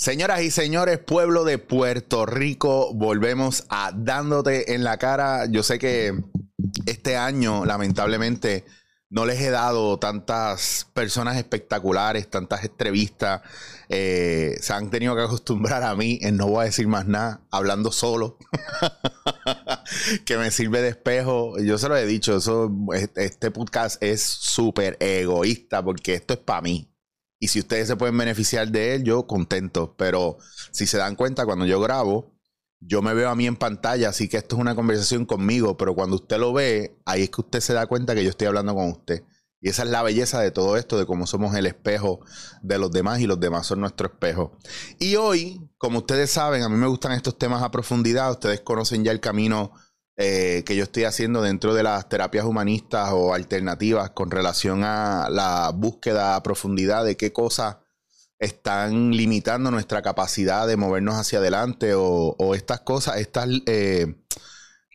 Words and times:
Señoras 0.00 0.40
y 0.40 0.50
señores, 0.50 0.98
pueblo 0.98 1.44
de 1.44 1.58
Puerto 1.58 2.24
Rico, 2.24 2.94
volvemos 2.94 3.66
a 3.68 3.92
dándote 3.94 4.72
en 4.74 4.82
la 4.82 4.96
cara. 4.96 5.44
Yo 5.44 5.62
sé 5.62 5.78
que 5.78 6.14
este 6.86 7.18
año, 7.18 7.66
lamentablemente, 7.66 8.64
no 9.10 9.26
les 9.26 9.40
he 9.40 9.50
dado 9.50 9.98
tantas 9.98 10.86
personas 10.94 11.36
espectaculares, 11.36 12.30
tantas 12.30 12.64
entrevistas. 12.64 13.42
Eh, 13.88 14.56
se 14.60 14.72
han 14.72 14.88
tenido 14.88 15.16
que 15.16 15.22
acostumbrar 15.22 15.82
a 15.82 15.96
mí 15.96 16.20
en 16.22 16.36
no 16.36 16.46
voy 16.46 16.62
a 16.62 16.64
decir 16.66 16.86
más 16.86 17.06
nada, 17.06 17.40
hablando 17.50 17.90
solo, 17.90 18.38
que 20.24 20.36
me 20.36 20.52
sirve 20.52 20.80
de 20.80 20.90
espejo. 20.90 21.58
Yo 21.58 21.76
se 21.76 21.88
lo 21.88 21.96
he 21.96 22.06
dicho, 22.06 22.36
eso, 22.36 22.70
este 23.16 23.50
podcast 23.50 24.00
es 24.00 24.22
súper 24.22 24.96
egoísta 25.00 25.82
porque 25.82 26.14
esto 26.14 26.34
es 26.34 26.40
para 26.40 26.62
mí. 26.62 26.86
Y 27.40 27.48
si 27.48 27.58
ustedes 27.58 27.88
se 27.88 27.96
pueden 27.96 28.16
beneficiar 28.16 28.68
de 28.68 28.94
él, 28.94 29.02
yo 29.02 29.26
contento. 29.26 29.96
Pero 29.96 30.36
si 30.70 30.86
se 30.86 30.98
dan 30.98 31.16
cuenta, 31.16 31.46
cuando 31.46 31.66
yo 31.66 31.80
grabo, 31.80 32.38
yo 32.80 33.02
me 33.02 33.14
veo 33.14 33.28
a 33.28 33.36
mí 33.36 33.46
en 33.46 33.56
pantalla, 33.56 34.08
así 34.08 34.28
que 34.28 34.38
esto 34.38 34.56
es 34.56 34.60
una 34.60 34.74
conversación 34.74 35.26
conmigo. 35.26 35.76
Pero 35.76 35.94
cuando 35.94 36.16
usted 36.16 36.38
lo 36.38 36.52
ve, 36.52 36.98
ahí 37.04 37.22
es 37.22 37.30
que 37.30 37.42
usted 37.42 37.60
se 37.60 37.74
da 37.74 37.86
cuenta 37.86 38.14
que 38.14 38.24
yo 38.24 38.30
estoy 38.30 38.48
hablando 38.48 38.74
con 38.74 38.90
usted. 38.90 39.22
Y 39.60 39.68
esa 39.68 39.82
es 39.82 39.90
la 39.90 40.02
belleza 40.02 40.40
de 40.40 40.50
todo 40.50 40.78
esto, 40.78 40.98
de 40.98 41.04
cómo 41.04 41.26
somos 41.26 41.54
el 41.54 41.66
espejo 41.66 42.20
de 42.62 42.78
los 42.78 42.90
demás 42.90 43.20
y 43.20 43.26
los 43.26 43.38
demás 43.38 43.66
son 43.66 43.80
nuestro 43.80 44.06
espejo. 44.06 44.56
Y 44.98 45.16
hoy, 45.16 45.60
como 45.76 45.98
ustedes 45.98 46.30
saben, 46.30 46.62
a 46.62 46.70
mí 46.70 46.76
me 46.76 46.86
gustan 46.86 47.12
estos 47.12 47.38
temas 47.38 47.62
a 47.62 47.70
profundidad. 47.70 48.30
Ustedes 48.30 48.62
conocen 48.62 49.04
ya 49.04 49.12
el 49.12 49.20
camino 49.20 49.72
eh, 50.16 50.64
que 50.64 50.76
yo 50.76 50.84
estoy 50.84 51.04
haciendo 51.04 51.42
dentro 51.42 51.74
de 51.74 51.82
las 51.82 52.08
terapias 52.08 52.46
humanistas 52.46 53.10
o 53.12 53.34
alternativas 53.34 54.10
con 54.10 54.30
relación 54.30 54.82
a 54.84 55.28
la 55.30 55.70
búsqueda 55.74 56.36
a 56.36 56.42
profundidad 56.42 57.04
de 57.04 57.18
qué 57.18 57.32
cosas 57.32 57.76
están 58.40 59.12
limitando 59.12 59.70
nuestra 59.70 60.02
capacidad 60.02 60.66
de 60.66 60.76
movernos 60.76 61.14
hacia 61.14 61.38
adelante 61.38 61.92
o, 61.94 62.54
estas 62.54 62.80
cosas, 62.80 63.18
estas 63.18 63.48
eh, 63.66 64.16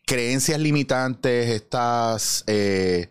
creencias 0.05 0.59
limitantes, 0.59 1.49
estas 1.51 2.43
eh, 2.47 3.09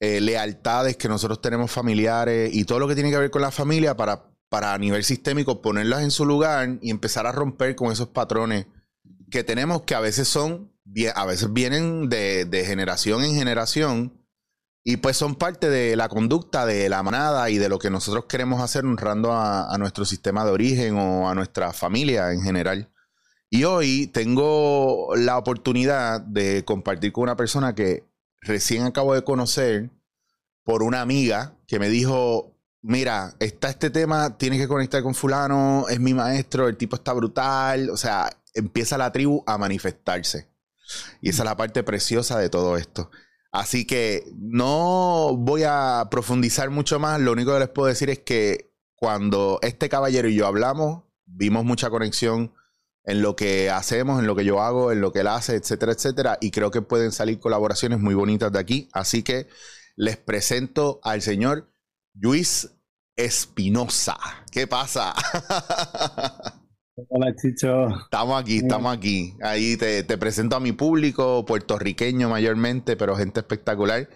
lealtades 0.00 0.96
que 0.96 1.08
nosotros 1.08 1.40
tenemos 1.40 1.70
familiares 1.70 2.54
y 2.54 2.64
todo 2.64 2.78
lo 2.78 2.86
que 2.86 2.94
tiene 2.94 3.10
que 3.10 3.18
ver 3.18 3.30
con 3.30 3.42
la 3.42 3.50
familia 3.50 3.96
para, 3.96 4.26
para 4.50 4.74
a 4.74 4.78
nivel 4.78 5.02
sistémico 5.02 5.62
ponerlas 5.62 6.02
en 6.02 6.10
su 6.10 6.24
lugar 6.24 6.78
y 6.80 6.90
empezar 6.90 7.26
a 7.26 7.32
romper 7.32 7.74
con 7.74 7.90
esos 7.90 8.08
patrones 8.08 8.66
que 9.30 9.42
tenemos 9.42 9.82
que 9.82 9.94
a 9.94 10.00
veces 10.00 10.28
son 10.28 10.72
a 11.14 11.24
veces 11.26 11.52
vienen 11.52 12.08
de, 12.08 12.64
generación 12.66 13.24
en 13.24 13.34
generación 13.34 14.23
y 14.86 14.98
pues 14.98 15.16
son 15.16 15.34
parte 15.34 15.70
de 15.70 15.96
la 15.96 16.10
conducta 16.10 16.66
de 16.66 16.90
la 16.90 17.02
manada 17.02 17.48
y 17.48 17.56
de 17.56 17.70
lo 17.70 17.78
que 17.78 17.88
nosotros 17.88 18.26
queremos 18.26 18.60
hacer 18.60 18.84
honrando 18.84 19.32
a, 19.32 19.74
nuestro 19.78 20.04
sistema 20.04 20.44
de 20.44 20.50
origen 20.50 20.98
o 20.98 21.28
a 21.28 21.34
nuestra 21.34 21.72
familia 21.72 22.32
en 22.32 22.42
general. 22.42 22.92
Y 23.48 23.64
hoy 23.64 24.08
tengo 24.08 25.16
la 25.16 25.38
oportunidad 25.38 26.20
de 26.20 26.64
compartir 26.66 27.12
con 27.12 27.22
una 27.22 27.36
persona 27.36 27.74
que 27.74 28.04
recién 28.42 28.84
acabo 28.84 29.14
de 29.14 29.24
conocer 29.24 29.90
por 30.64 30.82
una 30.82 31.00
amiga 31.00 31.56
que 31.66 31.78
me 31.78 31.88
dijo, 31.88 32.54
mira, 32.82 33.34
está 33.40 33.70
este 33.70 33.88
tema, 33.88 34.36
tienes 34.36 34.60
que 34.60 34.68
conectar 34.68 35.02
con 35.02 35.14
fulano, 35.14 35.86
es 35.88 35.98
mi 35.98 36.12
maestro, 36.12 36.68
el 36.68 36.76
tipo 36.76 36.96
está 36.96 37.14
brutal, 37.14 37.88
o 37.88 37.96
sea, 37.96 38.36
empieza 38.52 38.98
la 38.98 39.12
tribu 39.12 39.42
a 39.46 39.56
manifestarse. 39.56 40.50
Y 41.22 41.30
esa 41.30 41.42
es 41.42 41.46
la 41.46 41.56
parte 41.56 41.82
preciosa 41.82 42.38
de 42.38 42.50
todo 42.50 42.76
esto. 42.76 43.10
Así 43.54 43.86
que 43.86 44.24
no 44.34 45.36
voy 45.36 45.62
a 45.62 46.08
profundizar 46.10 46.70
mucho 46.70 46.98
más. 46.98 47.20
Lo 47.20 47.30
único 47.30 47.52
que 47.52 47.60
les 47.60 47.68
puedo 47.68 47.86
decir 47.86 48.10
es 48.10 48.18
que 48.18 48.74
cuando 48.96 49.60
este 49.62 49.88
caballero 49.88 50.28
y 50.28 50.34
yo 50.34 50.48
hablamos, 50.48 51.04
vimos 51.24 51.64
mucha 51.64 51.88
conexión 51.88 52.52
en 53.04 53.22
lo 53.22 53.36
que 53.36 53.70
hacemos, 53.70 54.18
en 54.18 54.26
lo 54.26 54.34
que 54.34 54.44
yo 54.44 54.60
hago, 54.60 54.90
en 54.90 55.00
lo 55.00 55.12
que 55.12 55.20
él 55.20 55.28
hace, 55.28 55.54
etcétera, 55.54 55.92
etcétera. 55.92 56.36
Y 56.40 56.50
creo 56.50 56.72
que 56.72 56.82
pueden 56.82 57.12
salir 57.12 57.38
colaboraciones 57.38 58.00
muy 58.00 58.14
bonitas 58.14 58.50
de 58.50 58.58
aquí. 58.58 58.88
Así 58.92 59.22
que 59.22 59.46
les 59.94 60.16
presento 60.16 60.98
al 61.04 61.22
señor 61.22 61.72
Luis 62.12 62.72
Espinosa. 63.14 64.18
¿Qué 64.50 64.66
pasa? 64.66 65.14
Hola, 66.96 67.34
Chicho. 67.34 67.88
Estamos 67.88 68.40
aquí, 68.40 68.58
estamos 68.58 68.96
aquí. 68.96 69.34
Ahí 69.42 69.76
te, 69.76 70.04
presento 70.16 70.54
a 70.54 70.60
mi 70.60 70.72
público, 70.72 71.44
puertorriqueño 71.44 72.28
mayormente, 72.28 72.96
pero 72.96 73.16
gente 73.16 73.40
espectacular, 73.40 74.08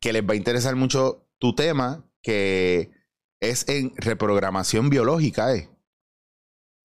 que 0.00 0.12
les 0.12 0.22
va 0.22 0.32
a 0.32 0.36
interesar 0.36 0.74
mucho 0.74 1.28
tu 1.38 1.54
tema, 1.54 2.04
que 2.22 2.90
es 3.40 3.68
en 3.68 3.92
reprogramación 3.96 4.90
biológica, 4.90 5.54
¿eh? 5.54 5.68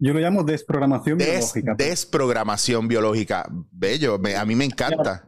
Yo 0.02 0.14
lo 0.14 0.20
llamo 0.20 0.44
desprogramación 0.44 1.18
biológica. 1.18 1.76
Desprogramación 1.78 2.88
biológica. 2.88 3.50
Bello, 3.72 4.20
a 4.38 4.46
mí 4.46 4.56
me 4.56 4.66
encanta. 4.66 5.28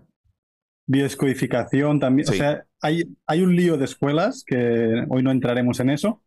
Bioscodificación 0.87 1.99
también. 1.99 2.29
O 2.29 2.33
sea, 2.33 2.63
hay, 2.79 3.03
hay 3.25 3.41
un 3.41 3.55
lío 3.55 3.77
de 3.77 3.85
escuelas 3.85 4.43
que 4.45 5.03
hoy 5.09 5.23
no 5.23 5.31
entraremos 5.31 5.79
en 5.79 5.89
eso, 5.89 6.21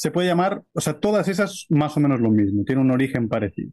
se 0.00 0.10
puede 0.10 0.28
llamar, 0.28 0.62
o 0.72 0.80
sea, 0.80 0.98
todas 0.98 1.28
esas 1.28 1.66
más 1.68 1.94
o 1.94 2.00
menos 2.00 2.20
lo 2.20 2.30
mismo, 2.30 2.64
tiene 2.64 2.80
un 2.80 2.90
origen 2.90 3.28
parecido. 3.28 3.70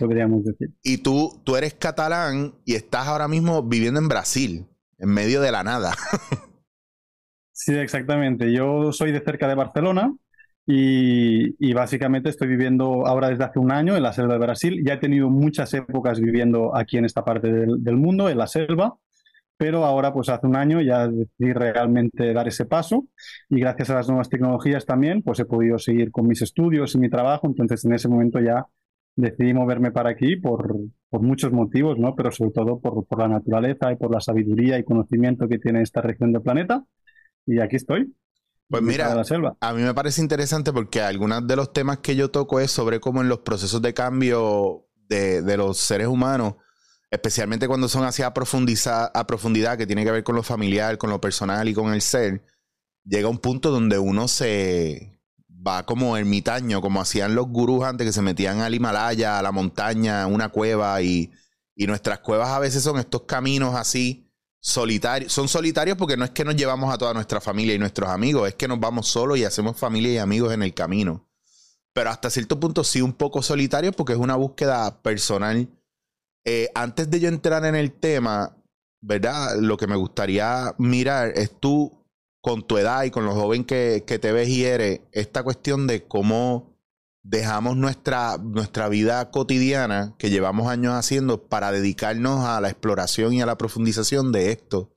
Podríamos 0.00 0.44
decir. 0.44 0.70
Y 0.82 0.98
tú, 0.98 1.40
tú 1.44 1.54
eres 1.54 1.74
catalán 1.74 2.54
y 2.64 2.74
estás 2.74 3.06
ahora 3.06 3.28
mismo 3.28 3.62
viviendo 3.62 4.00
en 4.00 4.08
Brasil, 4.08 4.66
en 4.98 5.10
medio 5.10 5.40
de 5.40 5.52
la 5.52 5.62
nada. 5.62 5.92
sí, 7.52 7.72
exactamente. 7.72 8.52
Yo 8.52 8.92
soy 8.92 9.12
de 9.12 9.20
cerca 9.20 9.46
de 9.46 9.54
Barcelona 9.54 10.12
y, 10.66 11.72
básicamente 11.72 12.30
estoy 12.30 12.48
viviendo 12.48 13.06
ahora 13.06 13.28
desde 13.28 13.44
hace 13.44 13.60
un 13.60 13.70
año 13.70 13.96
en 13.96 14.02
la 14.02 14.12
selva 14.12 14.32
de 14.32 14.40
Brasil. 14.40 14.82
Ya 14.84 14.94
he 14.94 14.98
tenido 14.98 15.30
muchas 15.30 15.72
épocas 15.72 16.18
viviendo 16.18 16.74
aquí 16.74 16.98
en 16.98 17.04
esta 17.04 17.24
parte 17.24 17.46
del 17.48 17.96
mundo, 17.96 18.28
en 18.28 18.38
la 18.38 18.48
selva 18.48 18.98
pero 19.58 19.84
ahora 19.84 20.14
pues 20.14 20.28
hace 20.28 20.46
un 20.46 20.56
año 20.56 20.80
ya 20.80 21.08
decidí 21.08 21.52
realmente 21.52 22.32
dar 22.32 22.46
ese 22.48 22.64
paso 22.64 23.08
y 23.50 23.60
gracias 23.60 23.90
a 23.90 23.94
las 23.94 24.08
nuevas 24.08 24.28
tecnologías 24.28 24.86
también 24.86 25.22
pues 25.22 25.40
he 25.40 25.44
podido 25.44 25.78
seguir 25.78 26.12
con 26.12 26.26
mis 26.26 26.40
estudios 26.40 26.94
y 26.94 26.98
mi 26.98 27.10
trabajo, 27.10 27.48
entonces 27.48 27.84
en 27.84 27.92
ese 27.92 28.08
momento 28.08 28.38
ya 28.40 28.66
decidí 29.16 29.52
moverme 29.52 29.90
para 29.90 30.10
aquí 30.10 30.36
por, 30.36 30.76
por 31.10 31.22
muchos 31.22 31.52
motivos, 31.52 31.98
¿no? 31.98 32.14
pero 32.14 32.30
sobre 32.30 32.52
todo 32.52 32.78
por, 32.78 33.04
por, 33.04 33.18
la 33.18 33.26
naturaleza 33.26 33.92
y 33.92 33.96
por 33.96 34.12
la 34.12 34.20
sabiduría 34.20 34.78
y 34.78 34.84
conocimiento 34.84 35.48
que 35.48 35.58
tiene 35.58 35.82
esta 35.82 36.00
región 36.00 36.32
del 36.32 36.42
planeta 36.42 36.84
y 37.44 37.58
aquí 37.60 37.76
estoy. 37.76 38.14
Pues 38.68 38.82
mira, 38.82 39.12
la 39.14 39.24
selva. 39.24 39.56
a 39.60 39.72
mí 39.72 39.82
me 39.82 39.94
parece 39.94 40.20
interesante 40.20 40.72
porque 40.72 41.00
algunos 41.00 41.44
de 41.46 41.56
los 41.56 41.72
temas 41.72 41.98
que 41.98 42.14
yo 42.14 42.30
toco 42.30 42.60
es 42.60 42.70
sobre 42.70 43.00
cómo 43.00 43.22
en 43.22 43.28
los 43.28 43.38
procesos 43.38 43.82
de 43.82 43.94
cambio 43.94 44.84
de, 45.08 45.42
de 45.42 45.56
los 45.56 45.78
seres 45.78 46.06
humanos, 46.06 46.56
especialmente 47.10 47.68
cuando 47.68 47.88
son 47.88 48.04
así 48.04 48.22
a, 48.22 48.28
a 48.28 48.32
profundidad, 49.26 49.78
que 49.78 49.86
tiene 49.86 50.04
que 50.04 50.10
ver 50.10 50.24
con 50.24 50.36
lo 50.36 50.42
familiar, 50.42 50.98
con 50.98 51.10
lo 51.10 51.20
personal 51.20 51.68
y 51.68 51.74
con 51.74 51.92
el 51.92 52.02
ser, 52.02 52.44
llega 53.04 53.28
un 53.28 53.38
punto 53.38 53.70
donde 53.70 53.98
uno 53.98 54.28
se 54.28 55.20
va 55.48 55.84
como 55.86 56.16
ermitaño, 56.16 56.80
como 56.80 57.00
hacían 57.00 57.34
los 57.34 57.48
gurús 57.48 57.84
antes, 57.84 58.06
que 58.06 58.12
se 58.12 58.22
metían 58.22 58.60
al 58.60 58.74
Himalaya, 58.74 59.38
a 59.38 59.42
la 59.42 59.52
montaña, 59.52 60.22
a 60.22 60.26
una 60.26 60.50
cueva, 60.50 61.00
y, 61.02 61.32
y 61.74 61.86
nuestras 61.86 62.20
cuevas 62.20 62.50
a 62.50 62.58
veces 62.58 62.82
son 62.82 62.98
estos 62.98 63.22
caminos 63.22 63.74
así 63.74 64.28
solitarios. 64.60 65.32
Son 65.32 65.48
solitarios 65.48 65.96
porque 65.96 66.16
no 66.16 66.24
es 66.24 66.30
que 66.30 66.44
nos 66.44 66.56
llevamos 66.56 66.92
a 66.92 66.98
toda 66.98 67.14
nuestra 67.14 67.40
familia 67.40 67.74
y 67.74 67.78
nuestros 67.78 68.10
amigos, 68.10 68.48
es 68.48 68.54
que 68.54 68.68
nos 68.68 68.78
vamos 68.78 69.08
solos 69.08 69.38
y 69.38 69.44
hacemos 69.44 69.76
familia 69.76 70.12
y 70.12 70.18
amigos 70.18 70.52
en 70.52 70.62
el 70.62 70.74
camino. 70.74 71.26
Pero 71.92 72.10
hasta 72.10 72.30
cierto 72.30 72.60
punto 72.60 72.84
sí 72.84 73.00
un 73.00 73.14
poco 73.14 73.42
solitario 73.42 73.92
porque 73.92 74.12
es 74.12 74.18
una 74.18 74.36
búsqueda 74.36 75.02
personal 75.02 75.68
eh, 76.44 76.68
antes 76.74 77.10
de 77.10 77.20
yo 77.20 77.28
entrar 77.28 77.64
en 77.64 77.74
el 77.74 77.92
tema, 77.92 78.56
¿verdad? 79.00 79.56
Lo 79.60 79.76
que 79.76 79.86
me 79.86 79.96
gustaría 79.96 80.74
mirar 80.78 81.32
es 81.34 81.58
tú, 81.58 81.98
con 82.40 82.66
tu 82.66 82.78
edad 82.78 83.02
y 83.04 83.10
con 83.10 83.24
lo 83.24 83.34
joven 83.34 83.64
que, 83.64 84.00
te 84.00 84.32
ves 84.32 84.48
y 84.48 84.64
eres, 84.64 85.00
esta 85.12 85.42
cuestión 85.42 85.86
de 85.86 86.04
cómo 86.04 86.78
dejamos 87.22 87.76
nuestra, 87.76 88.38
nuestra 88.38 88.88
vida 88.88 89.30
cotidiana 89.30 90.14
que 90.18 90.30
llevamos 90.30 90.68
años 90.68 90.94
haciendo 90.94 91.46
para 91.48 91.72
dedicarnos 91.72 92.46
a 92.46 92.60
la 92.60 92.70
exploración 92.70 93.34
y 93.34 93.42
a 93.42 93.46
la 93.46 93.58
profundización 93.58 94.32
de 94.32 94.52
esto. 94.52 94.90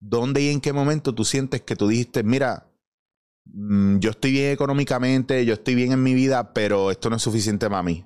¿Dónde 0.00 0.42
y 0.42 0.48
en 0.48 0.60
qué 0.60 0.72
momento 0.72 1.14
tú 1.14 1.24
sientes 1.24 1.62
que 1.62 1.76
tú 1.76 1.88
dijiste, 1.88 2.22
mira, 2.22 2.70
mm, 3.44 3.98
yo 3.98 4.10
estoy 4.10 4.32
bien 4.32 4.52
económicamente, 4.52 5.44
yo 5.44 5.54
estoy 5.54 5.74
bien 5.74 5.92
en 5.92 6.02
mi 6.02 6.14
vida, 6.14 6.54
pero 6.54 6.90
esto 6.90 7.10
no 7.10 7.16
es 7.16 7.22
suficiente 7.22 7.68
para 7.68 7.82
mí? 7.82 8.04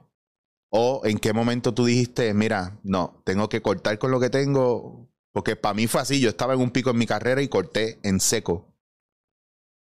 ¿O 0.71 1.03
en 1.05 1.19
qué 1.19 1.33
momento 1.33 1.75
tú 1.75 1.85
dijiste, 1.85 2.33
mira, 2.33 2.79
no, 2.85 3.21
tengo 3.25 3.49
que 3.49 3.61
cortar 3.61 3.99
con 3.99 4.13
lo 4.13 4.21
que 4.21 4.31
tengo? 4.31 5.11
Porque 5.33 5.57
para 5.57 5.75
mí 5.75 5.89
fue 5.89 6.01
así, 6.01 6.21
yo 6.21 6.29
estaba 6.29 6.55
en 6.55 6.61
un 6.61 6.71
pico 6.71 6.91
en 6.91 6.99
mi 6.99 7.07
carrera 7.07 7.43
y 7.43 7.49
corté 7.49 7.99
en 8.05 8.21
seco. 8.21 8.73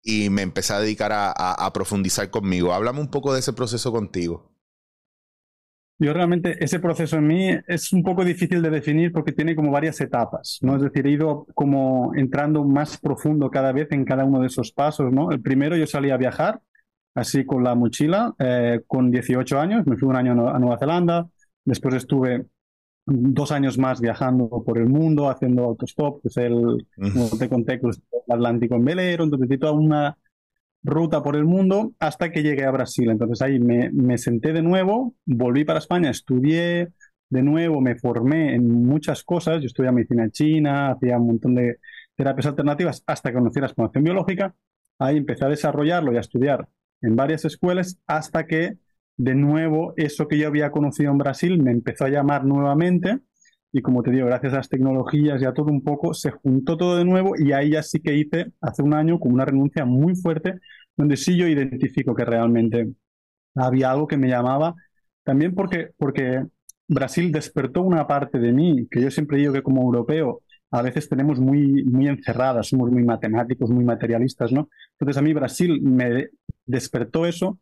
Y 0.01 0.29
me 0.29 0.41
empecé 0.41 0.73
a 0.73 0.79
dedicar 0.79 1.11
a, 1.13 1.71
profundizar 1.73 2.29
conmigo. 2.29 2.73
Háblame 2.73 3.01
un 3.01 3.11
poco 3.11 3.33
de 3.33 3.41
ese 3.41 3.51
proceso 3.51 3.91
contigo. 3.91 4.49
Yo 6.01 6.13
realmente 6.13 6.63
ese 6.63 6.79
proceso 6.79 7.17
en 7.17 7.27
mí 7.27 7.49
es 7.67 7.91
un 7.91 8.03
poco 8.03 8.23
difícil 8.23 8.61
de 8.61 8.69
definir 8.69 9.11
porque 9.11 9.33
tiene 9.33 9.53
como 9.53 9.69
varias 9.69 9.99
etapas, 9.99 10.59
¿no? 10.61 10.77
Es 10.77 10.81
decir, 10.81 11.05
he 11.05 11.11
ido 11.11 11.45
como 11.53 12.13
entrando 12.15 12.63
más 12.63 12.97
profundo 12.97 13.51
cada 13.51 13.73
vez 13.73 13.91
en 13.91 14.05
cada 14.05 14.23
uno 14.23 14.39
de 14.39 14.47
esos 14.47 14.71
pasos, 14.71 15.11
¿no? 15.11 15.29
El 15.29 15.41
primero 15.41 15.75
yo 15.75 15.85
salí 15.85 16.09
a 16.09 16.15
viajar, 16.15 16.61
así 17.15 17.45
con 17.45 17.63
la 17.63 17.75
mochila, 17.75 18.33
eh, 18.39 18.81
con 18.87 19.11
18 19.11 19.59
años, 19.59 19.85
me 19.85 19.97
fui 19.97 20.07
un 20.07 20.15
año 20.15 20.49
a 20.49 20.59
Nueva 20.59 20.77
Zelanda, 20.77 21.27
después 21.65 21.95
estuve 21.95 22.45
dos 23.05 23.51
años 23.51 23.77
más 23.77 24.01
viajando 24.01 24.49
por 24.65 24.77
el 24.77 24.87
mundo, 24.87 25.29
haciendo 25.29 25.63
autostop, 25.65 26.21
que 26.21 26.27
es 26.27 26.37
el, 26.37 26.87
te 27.39 27.49
conté, 27.49 27.79
el 27.81 27.91
Atlántico 28.29 28.75
en 28.75 28.85
velero, 28.85 29.23
entonces 29.23 29.59
toda 29.59 29.71
una 29.71 30.17
ruta 30.83 31.21
por 31.23 31.35
el 31.35 31.45
mundo 31.45 31.93
hasta 31.99 32.31
que 32.31 32.43
llegué 32.43 32.65
a 32.65 32.71
Brasil. 32.71 33.09
Entonces 33.09 33.41
ahí 33.41 33.59
me, 33.59 33.89
me 33.91 34.17
senté 34.17 34.53
de 34.53 34.61
nuevo, 34.61 35.15
volví 35.25 35.65
para 35.65 35.79
España, 35.79 36.09
estudié 36.09 36.89
de 37.29 37.43
nuevo, 37.43 37.81
me 37.81 37.95
formé 37.95 38.55
en 38.55 38.83
muchas 38.83 39.23
cosas. 39.23 39.61
Yo 39.61 39.67
estudié 39.67 39.91
medicina 39.91 40.29
china, 40.29 40.91
hacía 40.91 41.17
un 41.17 41.27
montón 41.27 41.55
de 41.55 41.79
terapias 42.15 42.47
alternativas 42.47 43.03
hasta 43.07 43.29
que 43.29 43.37
conocí 43.37 43.59
la 43.59 43.67
exploración 43.67 44.03
biológica. 44.03 44.55
Ahí 44.99 45.17
empecé 45.17 45.45
a 45.45 45.49
desarrollarlo 45.49 46.13
y 46.13 46.17
a 46.17 46.21
estudiar 46.21 46.67
en 47.01 47.15
varias 47.15 47.45
escuelas 47.45 47.99
hasta 48.07 48.45
que 48.45 48.77
de 49.17 49.35
nuevo 49.35 49.93
eso 49.97 50.27
que 50.27 50.37
yo 50.37 50.47
había 50.47 50.71
conocido 50.71 51.11
en 51.11 51.17
Brasil 51.17 51.61
me 51.61 51.71
empezó 51.71 52.05
a 52.05 52.09
llamar 52.09 52.45
nuevamente 52.45 53.19
y 53.71 53.81
como 53.81 54.01
te 54.01 54.11
digo, 54.11 54.25
gracias 54.25 54.53
a 54.53 54.57
las 54.57 54.69
tecnologías 54.69 55.41
y 55.41 55.45
a 55.45 55.53
todo 55.53 55.67
un 55.67 55.83
poco, 55.83 56.13
se 56.13 56.31
juntó 56.31 56.77
todo 56.77 56.97
de 56.97 57.05
nuevo 57.05 57.33
y 57.37 57.51
ahí 57.51 57.71
ya 57.71 57.83
sí 57.83 57.99
que 57.99 58.15
hice 58.15 58.51
hace 58.61 58.81
un 58.81 58.93
año 58.93 59.19
como 59.19 59.35
una 59.35 59.45
renuncia 59.45 59.85
muy 59.85 60.15
fuerte, 60.15 60.55
donde 60.97 61.17
sí 61.17 61.37
yo 61.37 61.47
identifico 61.47 62.15
que 62.15 62.25
realmente 62.25 62.89
había 63.55 63.91
algo 63.91 64.07
que 64.07 64.17
me 64.17 64.27
llamaba, 64.27 64.75
también 65.23 65.53
porque, 65.53 65.91
porque 65.97 66.45
Brasil 66.87 67.31
despertó 67.31 67.81
una 67.83 68.07
parte 68.07 68.39
de 68.39 68.51
mí, 68.51 68.87
que 68.89 69.01
yo 69.01 69.11
siempre 69.11 69.37
digo 69.37 69.53
que 69.53 69.61
como 69.61 69.83
europeo 69.83 70.41
a 70.71 70.81
veces 70.81 71.09
tenemos 71.09 71.39
muy, 71.39 71.83
muy 71.83 72.07
encerradas, 72.07 72.67
somos 72.67 72.91
muy 72.91 73.03
matemáticos, 73.03 73.69
muy 73.69 73.83
materialistas, 73.83 74.51
¿no? 74.51 74.69
Entonces 74.93 75.17
a 75.17 75.21
mí 75.21 75.33
Brasil 75.33 75.81
me 75.81 76.29
despertó 76.69 77.25
eso 77.25 77.59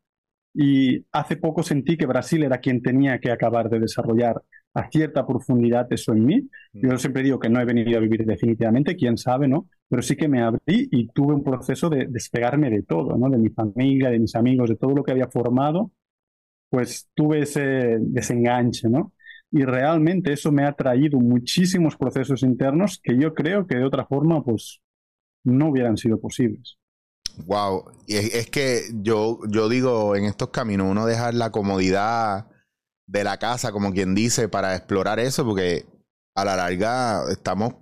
y 0.54 1.06
hace 1.12 1.38
poco 1.38 1.64
sentí 1.64 1.98
que 1.98 2.06
Brasil 2.06 2.44
era 2.44 2.60
quien 2.60 2.82
tenía 2.82 3.20
que 3.20 3.32
acabar 3.32 3.70
de 3.70 3.80
desarrollar 3.80 4.42
a 4.74 4.90
cierta 4.90 5.26
profundidad 5.26 5.92
eso 5.92 6.14
en 6.14 6.26
mí. 6.26 6.50
Mm. 6.74 6.90
Yo 6.90 6.98
siempre 6.98 7.24
digo 7.24 7.40
que 7.40 7.50
no 7.50 7.60
he 7.60 7.66
venido 7.66 7.98
a 7.98 8.02
vivir 8.02 8.26
definitivamente, 8.26 8.96
quién 8.96 9.18
sabe, 9.18 9.48
¿no? 9.48 9.68
Pero 9.88 10.02
sí 10.02 10.16
que 10.16 10.28
me 10.28 10.42
abrí 10.42 10.88
y 10.92 11.08
tuve 11.08 11.34
un 11.34 11.44
proceso 11.44 11.90
de 11.90 12.08
despegarme 12.08 12.70
de 12.70 12.84
todo, 12.84 13.18
¿no? 13.18 13.30
De 13.30 13.38
mi 13.38 13.50
familia, 13.50 14.10
de 14.10 14.20
mis 14.20 14.36
amigos, 14.36 14.70
de 14.70 14.76
todo 14.76 14.94
lo 14.94 15.04
que 15.04 15.12
había 15.12 15.30
formado, 15.30 15.92
pues 16.70 17.10
tuve 17.14 17.42
ese 17.42 17.98
desenganche, 18.00 18.90
¿no? 18.90 19.14
Y 19.52 19.64
realmente 19.64 20.34
eso 20.34 20.52
me 20.52 20.66
ha 20.66 20.74
traído 20.74 21.20
muchísimos 21.20 21.96
procesos 21.96 22.44
internos 22.44 23.00
que 23.02 23.18
yo 23.18 23.34
creo 23.34 23.66
que 23.66 23.78
de 23.78 23.86
otra 23.86 24.06
forma, 24.06 24.44
pues, 24.44 24.82
no 25.44 25.70
hubieran 25.70 25.98
sido 25.98 26.20
posibles. 26.20 26.77
Wow, 27.46 27.92
y 28.08 28.16
es, 28.16 28.50
que 28.50 28.90
yo, 28.94 29.40
yo 29.48 29.70
digo, 29.70 30.16
en 30.16 30.26
estos 30.26 30.50
caminos 30.50 30.88
uno 30.90 31.06
deja 31.06 31.32
la 31.32 31.52
comodidad 31.52 32.48
de 33.06 33.24
la 33.24 33.38
casa, 33.38 33.72
como 33.72 33.92
quien 33.94 34.16
dice, 34.16 34.50
para 34.50 34.76
explorar 34.76 35.20
eso, 35.20 35.46
porque 35.46 35.86
a 36.36 36.46
la 36.46 36.56
larga 36.56 37.24
estamos, 37.30 37.76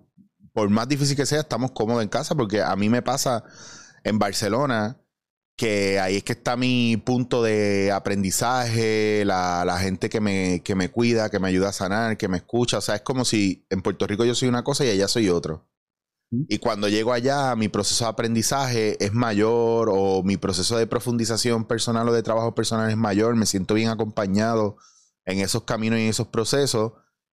por 0.53 0.69
más 0.69 0.87
difícil 0.87 1.15
que 1.15 1.25
sea, 1.25 1.41
estamos 1.41 1.71
cómodos 1.71 2.03
en 2.03 2.09
casa, 2.09 2.35
porque 2.35 2.61
a 2.61 2.75
mí 2.75 2.89
me 2.89 3.01
pasa 3.01 3.43
en 4.03 4.19
Barcelona 4.19 4.97
que 5.57 5.99
ahí 5.99 6.17
es 6.17 6.23
que 6.23 6.33
está 6.33 6.57
mi 6.57 6.97
punto 6.97 7.41
de 7.41 7.91
aprendizaje, 7.91 9.23
la, 9.25 9.63
la 9.65 9.77
gente 9.79 10.09
que 10.09 10.19
me, 10.19 10.61
que 10.63 10.75
me 10.75 10.89
cuida, 10.89 11.29
que 11.29 11.39
me 11.39 11.47
ayuda 11.47 11.69
a 11.69 11.73
sanar, 11.73 12.17
que 12.17 12.27
me 12.27 12.37
escucha, 12.37 12.79
o 12.79 12.81
sea, 12.81 12.95
es 12.95 13.01
como 13.01 13.23
si 13.25 13.65
en 13.69 13.81
Puerto 13.81 14.05
Rico 14.05 14.25
yo 14.25 14.35
soy 14.35 14.49
una 14.49 14.63
cosa 14.63 14.85
y 14.85 14.89
allá 14.89 15.07
soy 15.07 15.29
otro. 15.29 15.65
Y 16.31 16.57
cuando 16.57 16.89
llego 16.89 17.13
allá, 17.13 17.55
mi 17.55 17.69
proceso 17.69 18.05
de 18.05 18.09
aprendizaje 18.09 19.03
es 19.03 19.13
mayor 19.13 19.89
o 19.91 20.23
mi 20.23 20.37
proceso 20.37 20.77
de 20.77 20.87
profundización 20.87 21.65
personal 21.65 22.09
o 22.09 22.13
de 22.13 22.23
trabajo 22.23 22.55
personal 22.55 22.89
es 22.89 22.97
mayor, 22.97 23.35
me 23.35 23.45
siento 23.45 23.73
bien 23.73 23.89
acompañado 23.89 24.77
en 25.25 25.39
esos 25.39 25.63
caminos 25.63 25.99
y 25.99 26.03
en 26.03 26.09
esos 26.09 26.27
procesos. 26.27 26.93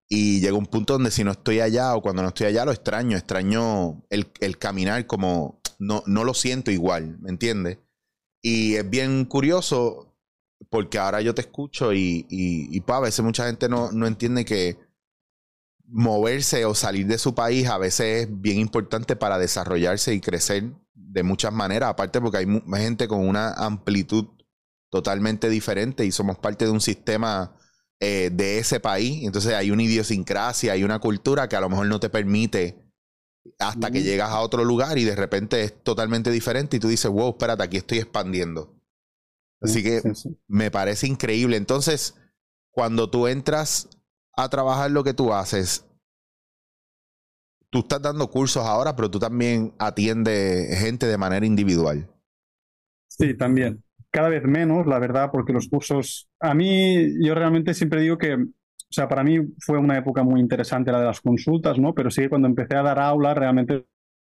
Y 0.10 0.42
llega 0.42 0.58
un 0.58 0.66
punto 0.66 0.94
donde 0.94 1.12
si 1.12 1.24
no 1.24 1.32
estoy 1.32 1.60
allá 1.60 1.96
o 1.96 2.02
cuando 2.02 2.24
no 2.24 2.30
estoy 2.30 2.48
allá 2.48 2.66
lo 2.66 2.72
extraño, 2.72 3.16
extraño 3.16 4.04
el, 4.10 4.32
el 4.40 4.58
caminar 4.58 5.06
como 5.06 5.62
no, 5.78 6.04
no 6.08 6.24
lo 6.24 6.34
siento 6.34 6.72
igual, 6.72 7.20
¿me 7.20 7.30
entiendes? 7.30 7.78
Y 8.42 8.76
es 8.76 8.90
bien 8.90 9.26
curioso 9.26 10.18
porque 10.70 10.98
ahora 10.98 11.22
yo 11.22 11.34
te 11.36 11.42
escucho 11.42 11.94
y, 11.94 12.26
y, 12.30 12.76
y 12.76 12.82
pues, 12.82 12.98
a 12.98 13.02
veces 13.02 13.24
mucha 13.24 13.46
gente 13.46 13.70
no, 13.70 13.92
no 13.92 14.08
entiende 14.08 14.46
que 14.46 14.78
moverse 15.92 16.66
o 16.66 16.76
salir 16.76 17.08
de 17.08 17.18
su 17.18 17.34
país 17.34 17.68
a 17.68 17.78
veces 17.78 18.28
es 18.28 18.42
bien 18.42 18.60
importante 18.60 19.16
para 19.16 19.40
desarrollarse 19.40 20.14
y 20.14 20.22
crecer 20.22 20.72
de 20.94 21.24
muchas 21.24 21.52
maneras, 21.52 21.90
aparte 21.90 22.22
porque 22.22 22.38
hay 22.38 22.48
gente 22.78 23.08
con 23.08 23.28
una 23.28 23.54
amplitud 23.54 24.28
totalmente 24.92 25.50
diferente 25.50 26.06
y 26.06 26.12
somos 26.12 26.38
parte 26.38 26.66
de 26.66 26.72
un 26.72 26.82
sistema 26.82 27.56
eh, 28.00 28.30
de 28.32 28.60
ese 28.60 28.80
país. 28.80 29.26
Entonces 29.26 29.54
hay 29.54 29.72
una 29.72 29.84
idiosincrasia, 29.84 30.74
hay 30.74 30.84
una 30.84 31.00
cultura 31.00 31.50
que 31.50 31.56
a 31.56 31.62
lo 31.62 31.70
mejor 31.70 31.88
no 31.88 32.00
te 32.00 32.10
permite 32.10 32.90
hasta 33.58 33.90
que 33.90 34.04
llegas 34.04 34.30
a 34.30 34.42
otro 34.42 34.64
lugar 34.64 34.98
y 34.98 35.06
de 35.06 35.16
repente 35.16 35.64
es 35.64 35.84
totalmente 35.84 36.30
diferente 36.30 36.78
y 36.78 36.80
tú 36.80 36.88
dices, 36.88 37.10
wow, 37.10 37.32
espérate, 37.32 37.64
aquí 37.64 37.78
estoy 37.78 37.98
expandiendo. 37.98 38.76
Así 39.62 39.84
que 39.84 40.02
me 40.48 40.72
parece 40.72 41.08
increíble. 41.08 41.58
Entonces, 41.58 42.16
cuando 42.72 43.10
tú 43.10 43.28
entras 43.28 43.90
a 44.44 44.50
trabajar 44.50 44.92
lo 44.92 45.04
que 45.04 45.14
tú 45.14 45.34
haces, 45.34 45.86
tú 47.70 47.80
estás 47.80 48.02
dando 48.02 48.30
cursos 48.30 48.66
ahora, 48.66 48.96
pero 48.96 49.12
tú 49.12 49.20
también 49.20 49.74
atiendes 49.80 50.80
gente 50.80 51.06
de 51.06 51.18
manera 51.18 51.46
individual. 51.46 52.08
Sí, 53.08 53.36
también 53.36 53.84
cada 54.12 54.30
vez 54.30 54.44
menos, 54.44 54.88
la 54.88 55.00
verdad, 55.00 55.30
porque 55.32 55.54
los 55.54 55.68
cursos, 55.68 56.30
a 56.40 56.54
mí, 56.54 57.24
yo 57.24 57.36
realmente 57.36 57.74
siempre 57.74 58.02
digo 58.02 58.18
que, 58.18 58.34
o 58.36 58.92
sea, 58.92 59.08
para 59.08 59.24
mí 59.24 59.40
fue 59.60 59.78
una 59.78 59.98
época 59.98 60.24
muy 60.24 60.40
interesante 60.40 60.92
la 60.92 61.00
de 61.00 61.06
las 61.06 61.22
consultas, 61.22 61.78
¿no? 61.78 61.94
Pero 61.94 62.10
sí 62.10 62.24
que 62.24 62.30
cuando 62.30 62.48
empecé 62.48 62.76
a 62.76 62.84
dar 62.84 63.00
aula, 63.00 63.34
realmente 63.34 63.86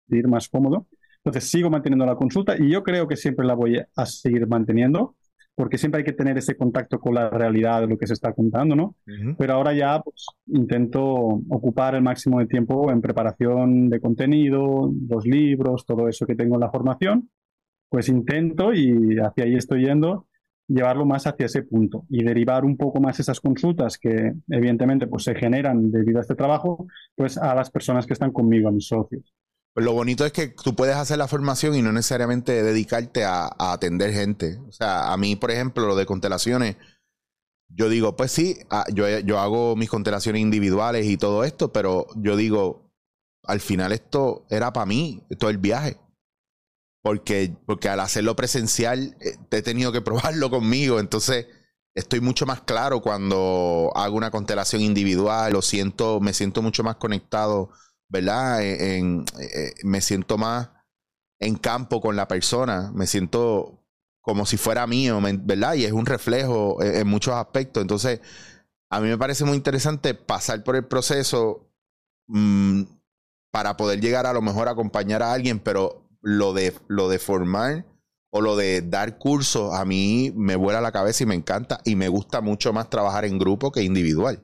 ir 0.10 0.28
más 0.28 0.48
cómodo. 0.48 0.88
Entonces 1.24 1.50
sigo 1.50 1.70
manteniendo 1.70 2.06
la 2.06 2.16
consulta 2.16 2.56
y 2.58 2.70
yo 2.70 2.84
creo 2.84 3.08
que 3.08 3.16
siempre 3.16 3.46
la 3.46 3.56
voy 3.56 3.80
a 3.96 4.06
seguir 4.06 4.46
manteniendo, 4.46 5.16
porque 5.56 5.78
siempre 5.78 6.00
hay 6.00 6.06
que 6.06 6.14
tener 6.14 6.38
ese 6.38 6.56
contacto 6.56 7.00
con 7.00 7.14
la 7.14 7.30
realidad 7.30 7.82
de 7.82 7.88
lo 7.88 7.98
que 7.98 8.08
se 8.08 8.14
está 8.14 8.34
contando, 8.34 8.76
¿no? 8.76 8.96
Pero 9.38 9.54
ahora 9.54 9.74
ya 9.74 10.02
pues, 10.02 10.26
intento 10.48 11.04
ocupar 11.04 11.96
el 11.96 12.02
máximo 12.02 12.40
de 12.40 12.48
tiempo 12.48 12.92
en 12.92 13.02
preparación 13.02 13.90
de 13.90 14.00
contenido, 14.00 14.92
los 15.10 15.26
libros, 15.26 15.86
todo 15.86 16.08
eso 16.08 16.26
que 16.26 16.36
tengo 16.36 16.56
en 16.56 16.62
la 16.62 16.72
formación 16.72 17.30
pues 17.94 18.10
intento 18.10 18.74
y 18.74 19.20
hacia 19.20 19.44
ahí 19.44 19.54
estoy 19.54 19.86
yendo 19.86 20.26
llevarlo 20.68 21.06
más 21.06 21.28
hacia 21.28 21.46
ese 21.46 21.62
punto 21.62 22.06
y 22.10 22.24
derivar 22.24 22.66
un 22.66 22.76
poco 22.76 23.00
más 23.00 23.20
esas 23.20 23.40
consultas 23.40 24.00
que 24.00 24.34
evidentemente 24.50 25.06
pues 25.06 25.26
se 25.26 25.36
generan 25.36 25.92
debido 25.92 26.18
a 26.18 26.22
este 26.22 26.34
trabajo 26.34 26.88
pues 27.14 27.38
a 27.38 27.54
las 27.54 27.70
personas 27.70 28.08
que 28.08 28.14
están 28.14 28.32
conmigo, 28.32 28.68
a 28.68 28.72
mis 28.72 28.88
socios. 28.88 29.32
Lo 29.76 29.94
bonito 29.94 30.26
es 30.26 30.32
que 30.32 30.50
tú 30.50 30.76
puedes 30.76 30.96
hacer 30.96 31.18
la 31.18 31.28
formación 31.28 31.76
y 31.76 31.82
no 31.82 31.92
necesariamente 31.92 32.62
dedicarte 32.62 33.26
a, 33.26 33.50
atender 33.58 34.14
gente. 34.14 34.60
O 34.68 34.72
sea, 34.72 35.12
a 35.12 35.18
mí, 35.18 35.36
por 35.36 35.52
ejemplo, 35.52 35.88
lo 35.88 35.96
de 35.96 36.06
constelaciones, 36.06 36.78
yo 37.70 37.90
digo, 37.90 38.16
pues 38.16 38.32
sí, 38.32 38.60
ah, 38.70 38.86
yo, 38.94 39.08
yo 39.20 39.40
hago 39.40 39.76
mis 39.76 39.90
constelaciones 39.90 40.42
individuales 40.42 41.08
y 41.08 41.18
todo 41.18 41.44
esto, 41.44 41.74
pero 41.74 42.08
yo 42.16 42.36
digo, 42.36 42.92
al 43.44 43.62
final 43.62 43.92
esto 43.92 44.46
era 44.50 44.72
para 44.74 44.86
mí, 44.86 45.26
todo 45.40 45.50
el 45.50 45.58
viaje 45.58 45.98
porque, 47.04 47.56
porque 47.68 47.90
al 47.90 48.00
hacerlo 48.00 48.36
presencial 48.36 49.16
eh, 49.20 49.38
he 49.52 49.62
tenido 49.62 49.92
que 49.92 50.02
probarlo 50.02 50.50
conmigo, 50.50 51.00
entonces 51.00 51.46
estoy 51.94 52.22
mucho 52.22 52.48
más 52.48 52.62
claro 52.62 53.02
cuando 53.02 53.92
hago 53.94 54.16
una 54.16 54.32
constelación 54.32 54.82
individual, 54.82 55.54
lo 55.54 55.62
siento, 55.62 56.20
me 56.20 56.34
siento 56.34 56.64
mucho 56.64 56.84
más 56.84 56.96
conectado, 56.96 57.70
¿verdad? 58.10 58.60
Eh, 58.62 59.24
me 59.84 60.02
siento 60.02 60.38
más 60.38 60.70
en 61.40 61.56
campo 61.56 62.02
con 62.02 62.16
la 62.16 62.28
persona, 62.28 62.92
me 62.94 63.08
siento 63.08 63.84
como 64.22 64.46
si 64.46 64.58
fuera 64.58 64.88
mío, 64.88 65.20
¿verdad? 65.22 65.74
Y 65.76 65.84
es 65.86 65.92
un 65.92 66.06
reflejo 66.06 66.82
en, 66.82 67.08
muchos 67.08 67.34
aspectos, 67.34 67.82
entonces 67.82 68.22
a 68.90 69.02
mí 69.02 69.10
me 69.10 69.18
parece 69.18 69.44
muy 69.44 69.58
interesante 69.58 70.14
pasar 70.14 70.64
por 70.64 70.76
el 70.76 70.86
proceso 70.86 71.70
mm, 72.28 72.84
para 73.52 73.76
poder 73.76 74.00
llegar 74.00 74.26
a 74.26 74.34
lo 74.34 74.42
mejor 74.42 74.68
a 74.68 74.72
acompañar 74.72 75.22
a 75.22 75.34
alguien, 75.34 75.60
pero 75.60 76.10
lo 76.22 76.54
de, 76.54 76.74
lo 76.88 77.10
de 77.10 77.20
formar 77.20 77.86
o 78.32 78.42
lo 78.42 78.56
de 78.56 78.82
dar 78.82 79.18
cursos 79.18 79.74
a 79.74 79.84
mí 79.86 80.32
me 80.36 80.56
vuela 80.56 80.82
la 80.82 80.92
cabeza 80.92 81.24
y 81.24 81.28
me 81.28 81.36
encanta 81.36 81.82
y 81.84 81.96
me 81.96 82.08
gusta 82.08 82.42
mucho 82.42 82.72
más 82.72 82.90
trabajar 82.90 83.26
en 83.26 83.38
grupo 83.38 83.72
que 83.72 83.84
individual. 83.84 84.42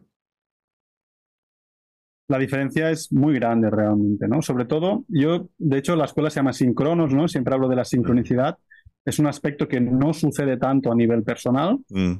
La 2.30 2.38
diferencia 2.38 2.90
es 2.90 3.12
muy 3.12 3.34
grande 3.36 3.70
realmente, 3.70 4.28
¿no? 4.28 4.42
Sobre 4.42 4.66
todo, 4.66 5.04
yo, 5.10 5.50
de 5.58 5.78
hecho, 5.80 5.96
la 5.96 6.06
escuela 6.06 6.30
se 6.30 6.38
llama 6.38 6.54
sincronos, 6.54 7.14
¿no? 7.14 7.28
Siempre 7.28 7.54
hablo 7.54 7.68
de 7.68 7.76
la 7.76 7.86
sincronicidad. 7.86 8.58
Es 9.04 9.20
un 9.20 9.28
aspecto 9.28 9.68
que 9.68 9.82
no 9.82 10.14
sucede 10.14 10.58
tanto 10.58 10.92
a 10.92 10.96
nivel 10.96 11.24
personal, 11.24 11.80
mm. 11.90 12.14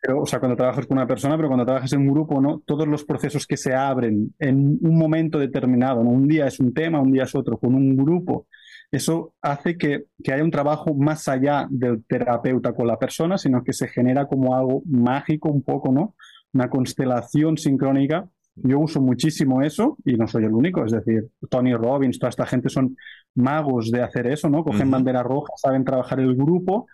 Pero, 0.00 0.22
o 0.22 0.26
sea, 0.26 0.38
cuando 0.38 0.56
trabajas 0.56 0.86
con 0.86 0.96
una 0.96 1.06
persona, 1.06 1.36
pero 1.36 1.48
cuando 1.48 1.66
trabajas 1.66 1.92
en 1.92 2.02
un 2.02 2.12
grupo, 2.12 2.40
¿no? 2.40 2.62
Todos 2.64 2.86
los 2.86 3.04
procesos 3.04 3.46
que 3.46 3.56
se 3.56 3.74
abren 3.74 4.32
en 4.38 4.78
un 4.80 4.96
momento 4.96 5.38
determinado, 5.38 6.04
¿no? 6.04 6.10
Un 6.10 6.28
día 6.28 6.46
es 6.46 6.60
un 6.60 6.72
tema, 6.72 7.00
un 7.00 7.10
día 7.10 7.24
es 7.24 7.34
otro, 7.34 7.58
con 7.58 7.74
un 7.74 7.96
grupo. 7.96 8.46
Eso 8.92 9.34
hace 9.42 9.76
que, 9.76 10.04
que 10.22 10.32
haya 10.32 10.44
un 10.44 10.52
trabajo 10.52 10.94
más 10.94 11.26
allá 11.26 11.66
del 11.68 12.04
terapeuta 12.04 12.72
con 12.72 12.86
la 12.86 12.98
persona, 12.98 13.38
sino 13.38 13.64
que 13.64 13.72
se 13.72 13.88
genera 13.88 14.26
como 14.26 14.54
algo 14.54 14.82
mágico 14.86 15.50
un 15.50 15.62
poco, 15.62 15.92
¿no? 15.92 16.14
Una 16.52 16.70
constelación 16.70 17.58
sincrónica 17.58 18.28
yo 18.62 18.78
uso 18.78 19.00
muchísimo 19.00 19.62
eso 19.62 19.96
y 20.04 20.14
no 20.14 20.26
soy 20.26 20.44
el 20.44 20.52
único, 20.52 20.84
es 20.84 20.92
decir, 20.92 21.28
Tony 21.48 21.74
Robbins, 21.74 22.18
toda 22.18 22.30
esta 22.30 22.46
gente 22.46 22.68
son 22.68 22.96
magos 23.34 23.90
de 23.90 24.02
hacer 24.02 24.26
eso, 24.26 24.48
¿no? 24.48 24.64
Cogen 24.64 24.90
bandera 24.90 25.22
roja, 25.22 25.52
saben 25.56 25.84
trabajar 25.84 26.20
el 26.20 26.34
grupo 26.34 26.86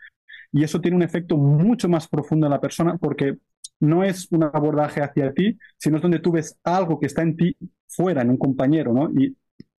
y 0.52 0.64
eso 0.64 0.80
tiene 0.80 0.97
un 0.97 1.02
efecto 1.02 1.37
mucho 1.37 1.88
más 1.88 2.09
profundo 2.09 2.47
en 2.47 2.50
la 2.50 2.61
persona 2.61 2.97
porque 2.99 3.38
no 3.80 4.04
es 4.04 4.30
un 4.30 4.44
abordaje 4.44 5.02
hacia 5.02 5.33
ti, 5.33 5.59
sino 5.78 5.97
es 5.97 6.02
donde 6.02 6.21
tú 6.21 6.33
ves 6.33 6.59
algo 6.64 7.00
que 7.00 7.06
está 7.06 7.23
en 7.23 7.37
ti 7.37 7.56
fuera, 7.88 8.23
en 8.23 8.30
un 8.30 8.38
compañero, 8.38 8.92
¿no? 8.92 9.11
Y 9.11 9.37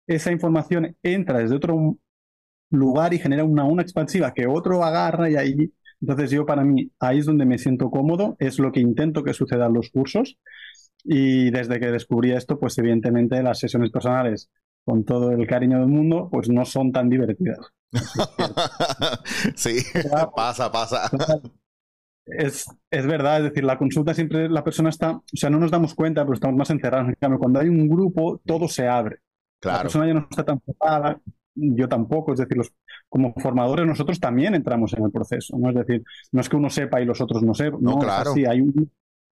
esa 0.08 0.32
información 0.32 0.96
entra 1.02 1.40
desde 1.40 1.56
otro 1.56 1.98
lugar 2.70 3.14
y 3.14 3.20
genera 3.20 3.44
una 3.44 3.64
una 3.64 3.82
expansiva 3.84 4.34
que 4.34 4.48
otro 4.48 4.84
agarra 4.84 5.30
y 5.30 5.36
ahí 5.36 5.72
entonces 6.02 6.32
yo 6.32 6.46
para 6.46 6.64
mí 6.64 6.92
ahí 7.00 7.20
es 7.20 7.26
donde 7.26 7.46
me 7.46 7.58
siento 7.58 7.90
cómodo, 7.90 8.36
es 8.40 8.60
lo 8.60 8.72
que 8.72 8.80
intento 8.80 9.24
que 9.24 9.34
suceda 9.34 9.68
en 9.68 9.74
los 9.74 9.90
cursos 9.90 10.38
y 11.06 11.52
desde 11.52 11.80
que 11.80 11.92
descubrí 11.92 12.32
esto, 12.32 12.60
pues 12.60 12.78
evidentemente 12.80 13.42
las 13.44 13.60
sesiones 13.60 13.92
personales, 13.92 14.50
con 14.84 15.04
todo 15.06 15.32
el 15.32 15.48
cariño 15.48 15.80
del 15.80 15.88
mundo, 15.88 16.30
pues 16.32 16.50
no 16.50 16.66
son 16.66 16.92
tan 16.92 17.10
divertidas. 17.10 17.60
sí, 19.56 19.78
pasa, 20.36 20.72
pasa. 20.72 21.10
Es, 22.26 22.66
es, 22.90 23.06
verdad, 23.06 23.38
es 23.38 23.44
decir, 23.46 23.64
la 23.64 23.78
consulta 23.78 24.14
siempre 24.14 24.50
la 24.50 24.64
persona 24.64 24.90
está, 24.90 25.12
o 25.12 25.24
sea, 25.34 25.50
no 25.50 25.60
nos 25.60 25.72
damos 25.72 25.94
cuenta, 25.94 26.24
pero 26.24 26.34
estamos 26.34 26.56
más 26.56 26.70
encerrados. 26.72 27.10
En 27.10 27.16
cambio, 27.16 27.40
cuando 27.40 27.60
hay 27.60 27.70
un 27.70 27.88
grupo, 27.88 28.42
todo 28.46 28.68
se 28.68 28.88
abre. 28.88 29.20
Claro. 29.60 29.78
La 29.78 29.84
persona 29.84 30.08
ya 30.08 30.14
no 30.16 30.28
está 30.30 30.44
tan 30.44 30.60
cerrada, 30.62 31.20
yo 31.56 31.88
tampoco, 31.88 32.34
es 32.34 32.40
decir, 32.40 32.58
los, 32.58 32.74
como 33.10 33.34
formadores 33.36 33.86
nosotros 33.86 34.20
también 34.20 34.56
entramos 34.56 34.94
en 34.94 35.06
el 35.06 35.12
proceso, 35.12 35.58
¿no? 35.58 35.70
Es 35.70 35.76
decir, 35.76 36.04
no 36.32 36.42
es 36.42 36.50
que 36.50 36.56
uno 36.56 36.70
sepa 36.70 37.02
y 37.02 37.06
los 37.06 37.22
otros 37.22 37.44
no 37.44 37.54
sepan, 37.54 37.82
no, 37.82 37.98
claro. 37.98 38.34
sí, 38.34 38.46
hay 38.46 38.62
un, 38.62 38.92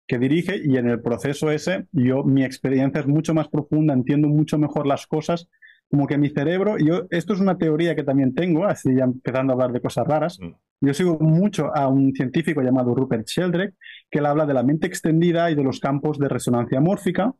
que 0.09 0.17
dirige 0.17 0.59
y 0.61 0.75
en 0.77 0.89
el 0.89 1.01
proceso 1.01 1.51
ese 1.51 1.85
yo 1.91 2.23
mi 2.23 2.43
experiencia 2.43 2.99
es 2.99 3.07
mucho 3.07 3.35
más 3.35 3.47
profunda, 3.47 3.93
entiendo 3.93 4.27
mucho 4.27 4.57
mejor 4.57 4.87
las 4.87 5.05
cosas, 5.05 5.47
como 5.87 6.07
que 6.07 6.17
mi 6.17 6.29
cerebro, 6.29 6.77
yo 6.79 7.03
esto 7.11 7.33
es 7.33 7.39
una 7.39 7.57
teoría 7.57 7.95
que 7.95 8.03
también 8.03 8.33
tengo, 8.33 8.65
así 8.65 8.89
ya 8.95 9.03
empezando 9.03 9.53
a 9.53 9.55
hablar 9.55 9.71
de 9.71 9.81
cosas 9.81 10.07
raras. 10.07 10.39
Mm. 10.39 10.55
Yo 10.81 10.93
sigo 10.95 11.19
mucho 11.19 11.75
a 11.75 11.87
un 11.87 12.13
científico 12.13 12.61
llamado 12.61 12.95
Rupert 12.95 13.27
Sheldrake, 13.27 13.75
que 14.09 14.19
él 14.19 14.25
habla 14.25 14.47
de 14.47 14.53
la 14.55 14.63
mente 14.63 14.87
extendida 14.87 15.51
y 15.51 15.55
de 15.55 15.63
los 15.63 15.79
campos 15.79 16.17
de 16.17 16.27
resonancia 16.27 16.81
mórfica, 16.81 17.33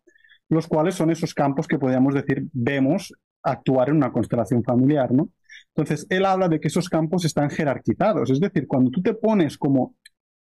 los 0.49 0.67
cuales 0.67 0.93
son 0.93 1.09
esos 1.09 1.33
campos 1.33 1.67
que 1.67 1.79
podríamos 1.79 2.13
decir 2.13 2.45
vemos 2.53 3.13
actuar 3.41 3.89
en 3.89 3.95
una 3.95 4.11
constelación 4.11 4.63
familiar, 4.63 5.11
¿no? 5.11 5.29
Entonces, 5.73 6.05
él 6.09 6.25
habla 6.25 6.49
de 6.49 6.59
que 6.59 6.67
esos 6.67 6.88
campos 6.88 7.25
están 7.25 7.49
jerarquizados, 7.49 8.29
es 8.29 8.39
decir, 8.39 8.67
cuando 8.67 8.91
tú 8.91 9.01
te 9.01 9.13
pones 9.13 9.57
como 9.57 9.95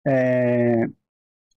eh, 0.05 0.87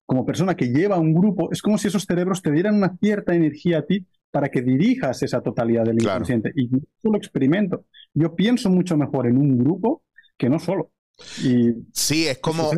como 0.07 0.25
persona 0.25 0.57
que 0.57 0.69
lleva 0.69 0.99
un 0.99 1.13
grupo, 1.13 1.51
es 1.53 1.61
como 1.61 1.77
si 1.77 1.89
esos 1.89 2.05
cerebros 2.05 2.41
te 2.41 2.53
dieran 2.53 2.77
una 2.77 2.97
cierta 2.97 3.35
energía 3.35 3.79
a 3.79 3.83
ti 3.83 4.07
para 4.31 4.49
que 4.49 4.63
dirijas 4.63 5.23
esa 5.23 5.41
totalidad 5.41 5.85
del 5.85 6.01
inconsciente. 6.01 6.53
Y 6.55 6.71
yo 6.71 6.79
lo 7.03 7.17
experimento. 7.17 7.87
Yo 8.15 8.35
pienso 8.35 8.71
mucho 8.71 8.97
mejor 8.97 9.27
en 9.27 9.37
un 9.37 9.59
grupo 9.59 10.05
que 10.39 10.49
no 10.49 10.59
solo. 10.59 10.93
Y 11.43 11.73
sí, 11.93 12.27
es 12.27 12.39
como... 12.39 12.71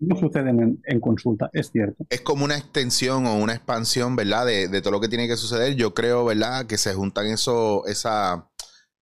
no 0.00 0.16
suceden 0.16 0.80
en, 0.84 1.00
consulta, 1.00 1.48
es 1.52 1.70
cierto. 1.70 2.04
Es 2.10 2.20
como 2.20 2.44
una 2.44 2.56
extensión 2.56 3.26
o 3.26 3.38
una 3.38 3.54
expansión, 3.54 4.16
¿verdad? 4.16 4.44
De, 4.44 4.68
de, 4.68 4.82
todo 4.82 4.90
lo 4.90 5.00
que 5.00 5.08
tiene 5.08 5.28
que 5.28 5.36
suceder. 5.36 5.76
Yo 5.76 5.94
creo, 5.94 6.24
¿verdad? 6.24 6.66
Que 6.66 6.76
se 6.76 6.92
juntan 6.92 7.26
eso, 7.26 7.86
esa, 7.86 8.50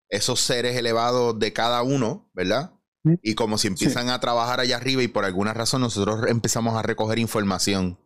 esos 0.10 0.42
seres 0.42 0.76
elevados 0.76 1.40
de 1.40 1.54
cada 1.54 1.82
uno, 1.82 2.30
¿verdad? 2.34 2.77
Y 3.22 3.36
como 3.36 3.58
si 3.58 3.68
empiezan 3.68 4.10
a 4.10 4.20
trabajar 4.20 4.60
allá 4.60 4.78
arriba 4.78 5.04
y 5.04 5.08
por 5.08 5.26
alguna 5.26 5.54
razón 5.54 5.82
nosotros 5.82 6.26
empezamos 6.28 6.76
a 6.76 6.82
recoger 6.82 7.20
información. 7.20 8.00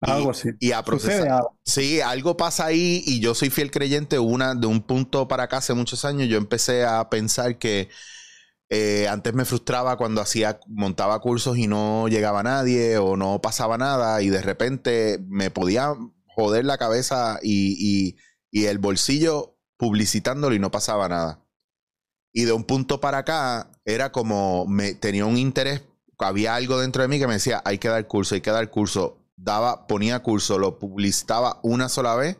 Algo 0.00 0.30
así. 0.30 0.50
Y 0.60 0.72
a 0.72 0.82
procesar. 0.82 1.42
Sí, 1.64 2.00
algo 2.00 2.36
pasa 2.36 2.66
ahí 2.66 3.02
y 3.04 3.20
yo 3.20 3.34
soy 3.34 3.50
fiel 3.50 3.70
creyente. 3.70 4.18
Una, 4.18 4.54
de 4.54 4.66
un 4.66 4.82
punto 4.82 5.26
para 5.26 5.44
acá 5.44 5.58
hace 5.58 5.74
muchos 5.74 6.04
años 6.04 6.28
yo 6.28 6.36
empecé 6.36 6.84
a 6.84 7.08
pensar 7.10 7.58
que 7.58 7.88
eh, 8.70 9.08
antes 9.08 9.34
me 9.34 9.44
frustraba 9.44 9.96
cuando 9.96 10.20
hacía, 10.20 10.60
montaba 10.68 11.20
cursos 11.20 11.58
y 11.58 11.66
no 11.66 12.06
llegaba 12.08 12.42
nadie 12.42 12.98
o 12.98 13.16
no 13.16 13.40
pasaba 13.40 13.78
nada 13.78 14.22
y 14.22 14.28
de 14.28 14.42
repente 14.42 15.18
me 15.26 15.50
podía 15.50 15.94
joder 16.26 16.64
la 16.64 16.78
cabeza 16.78 17.38
y, 17.42 18.16
y 18.50 18.66
el 18.66 18.78
bolsillo 18.78 19.56
publicitándolo 19.76 20.54
y 20.54 20.58
no 20.58 20.70
pasaba 20.70 21.08
nada. 21.08 21.47
Y 22.38 22.44
de 22.44 22.52
un 22.52 22.62
punto 22.62 23.00
para 23.00 23.18
acá 23.18 23.68
era 23.84 24.12
como 24.12 24.64
me 24.64 24.94
tenía 24.94 25.26
un 25.26 25.36
interés, 25.36 25.82
había 26.18 26.54
algo 26.54 26.78
dentro 26.78 27.02
de 27.02 27.08
mí 27.08 27.18
que 27.18 27.26
me 27.26 27.32
decía, 27.32 27.60
hay 27.64 27.78
que 27.78 27.88
dar 27.88 28.06
curso, 28.06 28.36
hay 28.36 28.40
que 28.40 28.52
dar 28.52 28.70
curso. 28.70 29.18
Daba, 29.34 29.88
ponía 29.88 30.22
curso, 30.22 30.56
lo 30.56 30.78
publicitaba 30.78 31.58
una 31.64 31.88
sola 31.88 32.14
vez, 32.14 32.36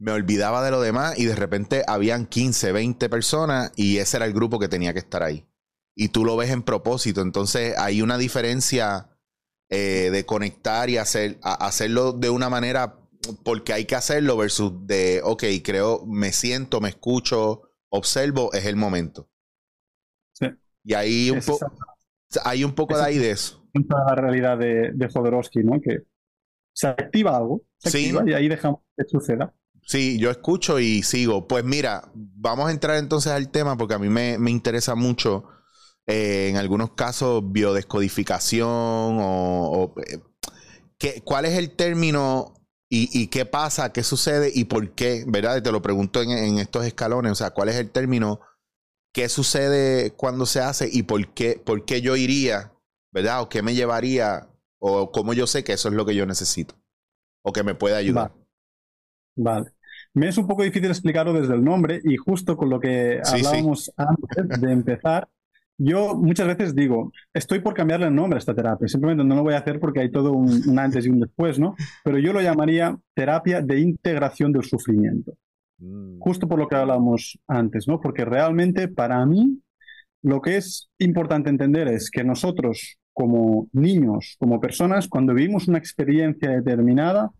me 0.00 0.10
olvidaba 0.10 0.64
de 0.64 0.72
lo 0.72 0.80
demás 0.80 1.16
y 1.16 1.26
de 1.26 1.36
repente 1.36 1.84
habían 1.86 2.26
15, 2.26 2.72
20 2.72 3.08
personas 3.08 3.70
y 3.76 3.98
ese 3.98 4.16
era 4.16 4.26
el 4.26 4.32
grupo 4.32 4.58
que 4.58 4.66
tenía 4.66 4.92
que 4.92 4.98
estar 4.98 5.22
ahí. 5.22 5.46
Y 5.94 6.08
tú 6.08 6.24
lo 6.24 6.36
ves 6.36 6.50
en 6.50 6.64
propósito, 6.64 7.20
entonces 7.20 7.78
hay 7.78 8.02
una 8.02 8.18
diferencia 8.18 9.16
eh, 9.70 10.10
de 10.10 10.26
conectar 10.26 10.90
y 10.90 10.96
hacer, 10.96 11.38
hacerlo 11.40 12.10
de 12.14 12.30
una 12.30 12.50
manera 12.50 12.98
porque 13.44 13.72
hay 13.72 13.84
que 13.84 13.94
hacerlo 13.94 14.36
versus 14.36 14.72
de, 14.88 15.20
ok, 15.22 15.44
creo, 15.62 16.04
me 16.04 16.32
siento, 16.32 16.80
me 16.80 16.88
escucho, 16.88 17.65
observo, 17.90 18.52
es 18.52 18.66
el 18.66 18.76
momento. 18.76 19.28
Sí. 20.32 20.46
Y 20.84 20.94
ahí 20.94 21.30
un, 21.30 21.40
poco 21.40 21.66
hay 22.44 22.64
un 22.64 22.74
poco 22.74 22.96
de 22.96 23.04
ahí 23.04 23.18
de 23.18 23.30
eso. 23.30 23.62
La 23.72 24.14
realidad 24.14 24.58
de, 24.58 24.92
de 24.92 25.08
Jodorowsky, 25.08 25.62
¿no? 25.62 25.80
Que 25.80 26.04
se 26.72 26.88
activa 26.88 27.36
algo, 27.36 27.62
se 27.78 28.00
y 28.00 28.32
ahí 28.32 28.48
dejamos 28.48 28.80
que 28.96 29.04
suceda. 29.04 29.54
Sí, 29.82 30.18
yo 30.18 30.30
escucho 30.30 30.80
y 30.80 31.02
sigo. 31.02 31.46
Pues 31.46 31.64
mira, 31.64 32.10
vamos 32.14 32.68
a 32.68 32.72
entrar 32.72 32.96
entonces 32.98 33.32
al 33.32 33.50
tema 33.50 33.76
porque 33.76 33.94
a 33.94 33.98
mí 33.98 34.08
me, 34.08 34.36
me 34.36 34.50
interesa 34.50 34.94
mucho, 34.94 35.44
eh, 36.06 36.48
en 36.50 36.56
algunos 36.56 36.92
casos, 36.92 37.42
biodescodificación 37.44 38.68
o... 38.68 39.94
Eh, 40.06 40.18
¿qué, 40.98 41.22
¿Cuál 41.24 41.44
es 41.44 41.56
el 41.56 41.70
término 41.76 42.54
¿Y, 42.88 43.26
qué 43.28 43.44
pasa? 43.44 43.92
¿Qué 43.92 44.04
sucede? 44.04 44.50
¿Y 44.54 44.64
por 44.64 44.92
qué? 44.92 45.24
¿Verdad? 45.26 45.60
Te 45.60 45.72
lo 45.72 45.82
pregunto 45.82 46.22
en, 46.22 46.58
estos 46.58 46.86
escalones. 46.86 47.32
O 47.32 47.34
sea, 47.34 47.50
¿cuál 47.50 47.68
es 47.68 47.76
el 47.76 47.90
término? 47.90 48.40
¿Qué 49.12 49.28
sucede 49.28 50.12
cuando 50.12 50.46
se 50.46 50.60
hace? 50.60 50.88
¿Y 50.92 51.02
por 51.02 51.26
qué, 51.34 51.60
por 51.62 51.84
qué 51.84 52.00
yo 52.00 52.14
iría? 52.14 52.72
¿Verdad? 53.12 53.42
¿O 53.42 53.48
qué 53.48 53.62
me 53.62 53.74
llevaría? 53.74 54.48
¿O 54.78 55.10
cómo 55.10 55.32
yo 55.32 55.46
sé 55.48 55.64
que 55.64 55.72
eso 55.72 55.88
es 55.88 55.94
lo 55.94 56.06
que 56.06 56.14
yo 56.14 56.26
necesito? 56.26 56.76
¿O 57.42 57.52
que 57.52 57.64
me 57.64 57.74
puede 57.74 57.96
ayudar? 57.96 58.32
Vale. 59.34 59.72
Me 60.14 60.28
es 60.28 60.38
un 60.38 60.46
poco 60.46 60.62
difícil 60.62 60.88
explicarlo 60.88 61.32
desde 61.32 61.54
el 61.54 61.64
nombre 61.64 62.00
y 62.04 62.16
justo 62.16 62.56
con 62.56 62.70
lo 62.70 62.80
que 62.80 63.20
hablábamos 63.24 63.92
antes 63.96 64.60
de 64.60 64.72
empezar, 64.72 65.28
yo 65.78 66.14
muchas 66.14 66.46
veces 66.46 66.74
digo, 66.74 67.12
estoy 67.34 67.60
por 67.60 67.74
cambiarle 67.74 68.06
el 68.06 68.14
nombre 68.14 68.36
a 68.36 68.38
esta 68.38 68.54
terapia, 68.54 68.88
simplemente 68.88 69.24
no 69.24 69.34
lo 69.34 69.42
voy 69.42 69.54
a 69.54 69.58
hacer 69.58 69.78
porque 69.78 70.00
hay 70.00 70.10
todo 70.10 70.32
un, 70.32 70.78
antes 70.78 71.06
y 71.06 71.10
un 71.10 71.20
después, 71.20 71.58
¿no? 71.58 71.74
Pero 72.04 72.18
yo 72.18 72.32
lo 72.32 72.40
llamaría 72.40 72.96
terapia 73.14 73.60
de 73.60 73.80
integración 73.80 74.52
del 74.52 74.64
sufrimiento. 74.64 75.34
Mm. 75.78 76.18
Justo 76.18 76.48
por 76.48 76.58
lo 76.58 76.68
que 76.68 76.76
hablábamos 76.76 77.38
antes, 77.46 77.86
¿no? 77.86 78.00
Porque 78.00 78.24
realmente 78.24 78.88
para 78.88 79.24
mí 79.26 79.60
lo 80.22 80.40
que 80.40 80.56
es 80.56 80.88
importante 80.98 81.50
entender 81.50 81.88
es 81.88 82.10
que 82.10 82.24
nosotros 82.24 82.96
como 83.12 83.68
niños, 83.72 84.36
como 84.38 84.60
personas, 84.60 85.08
cuando 85.08 85.32
vivimos 85.32 85.68
una 85.68 85.78
experiencia 85.78 86.50
determinada, 86.50 87.30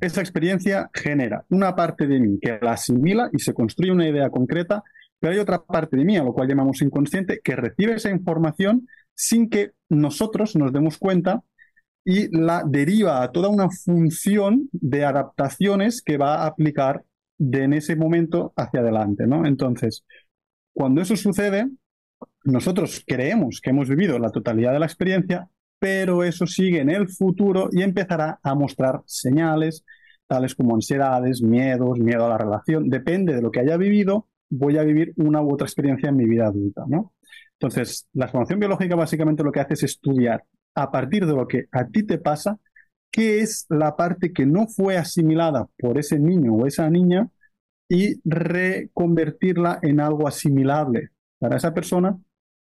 esa 0.00 0.20
experiencia 0.20 0.90
genera 0.94 1.44
una 1.50 1.76
parte 1.76 2.06
de 2.06 2.20
mí 2.20 2.38
que 2.40 2.58
la 2.60 2.72
asimila 2.72 3.28
y 3.32 3.38
se 3.38 3.52
construye 3.52 3.92
una 3.92 4.08
idea 4.08 4.30
concreta 4.30 4.82
pero 5.24 5.36
hay 5.36 5.40
otra 5.40 5.64
parte 5.64 5.96
de 5.96 6.04
mí, 6.04 6.18
a 6.18 6.22
lo 6.22 6.34
cual 6.34 6.48
llamamos 6.48 6.82
inconsciente, 6.82 7.40
que 7.42 7.56
recibe 7.56 7.94
esa 7.94 8.10
información 8.10 8.86
sin 9.14 9.48
que 9.48 9.70
nosotros 9.88 10.54
nos 10.54 10.70
demos 10.70 10.98
cuenta 10.98 11.42
y 12.04 12.28
la 12.36 12.62
deriva 12.62 13.22
a 13.22 13.32
toda 13.32 13.48
una 13.48 13.70
función 13.70 14.68
de 14.72 15.02
adaptaciones 15.02 16.02
que 16.02 16.18
va 16.18 16.42
a 16.42 16.46
aplicar 16.46 17.04
de 17.38 17.62
en 17.62 17.72
ese 17.72 17.96
momento 17.96 18.52
hacia 18.54 18.80
adelante, 18.80 19.26
¿no? 19.26 19.46
Entonces, 19.46 20.04
cuando 20.74 21.00
eso 21.00 21.16
sucede, 21.16 21.70
nosotros 22.44 23.02
creemos 23.06 23.62
que 23.62 23.70
hemos 23.70 23.88
vivido 23.88 24.18
la 24.18 24.28
totalidad 24.28 24.74
de 24.74 24.80
la 24.80 24.86
experiencia, 24.86 25.48
pero 25.78 26.22
eso 26.22 26.46
sigue 26.46 26.80
en 26.80 26.90
el 26.90 27.08
futuro 27.08 27.70
y 27.72 27.80
empezará 27.80 28.40
a 28.42 28.54
mostrar 28.54 29.00
señales 29.06 29.86
tales 30.26 30.54
como 30.54 30.74
ansiedades, 30.74 31.40
miedos, 31.40 31.98
miedo 31.98 32.26
a 32.26 32.28
la 32.28 32.36
relación, 32.36 32.90
depende 32.90 33.34
de 33.34 33.40
lo 33.40 33.50
que 33.50 33.60
haya 33.60 33.78
vivido, 33.78 34.28
voy 34.50 34.78
a 34.78 34.84
vivir 34.84 35.12
una 35.16 35.42
u 35.42 35.52
otra 35.52 35.66
experiencia 35.66 36.08
en 36.08 36.16
mi 36.16 36.26
vida 36.26 36.46
adulta, 36.46 36.84
¿no? 36.86 37.12
Entonces, 37.54 38.08
la 38.12 38.28
formación 38.28 38.58
biológica 38.60 38.94
básicamente 38.94 39.42
lo 39.42 39.52
que 39.52 39.60
hace 39.60 39.74
es 39.74 39.82
estudiar 39.84 40.44
a 40.74 40.90
partir 40.90 41.26
de 41.26 41.34
lo 41.34 41.46
que 41.46 41.66
a 41.72 41.86
ti 41.86 42.02
te 42.04 42.18
pasa, 42.18 42.58
qué 43.10 43.40
es 43.40 43.66
la 43.68 43.96
parte 43.96 44.32
que 44.32 44.44
no 44.44 44.66
fue 44.66 44.96
asimilada 44.96 45.68
por 45.78 45.98
ese 45.98 46.18
niño 46.18 46.54
o 46.54 46.66
esa 46.66 46.90
niña 46.90 47.28
y 47.88 48.20
reconvertirla 48.24 49.78
en 49.82 50.00
algo 50.00 50.26
asimilable 50.26 51.10
para 51.38 51.56
esa 51.56 51.72
persona, 51.72 52.18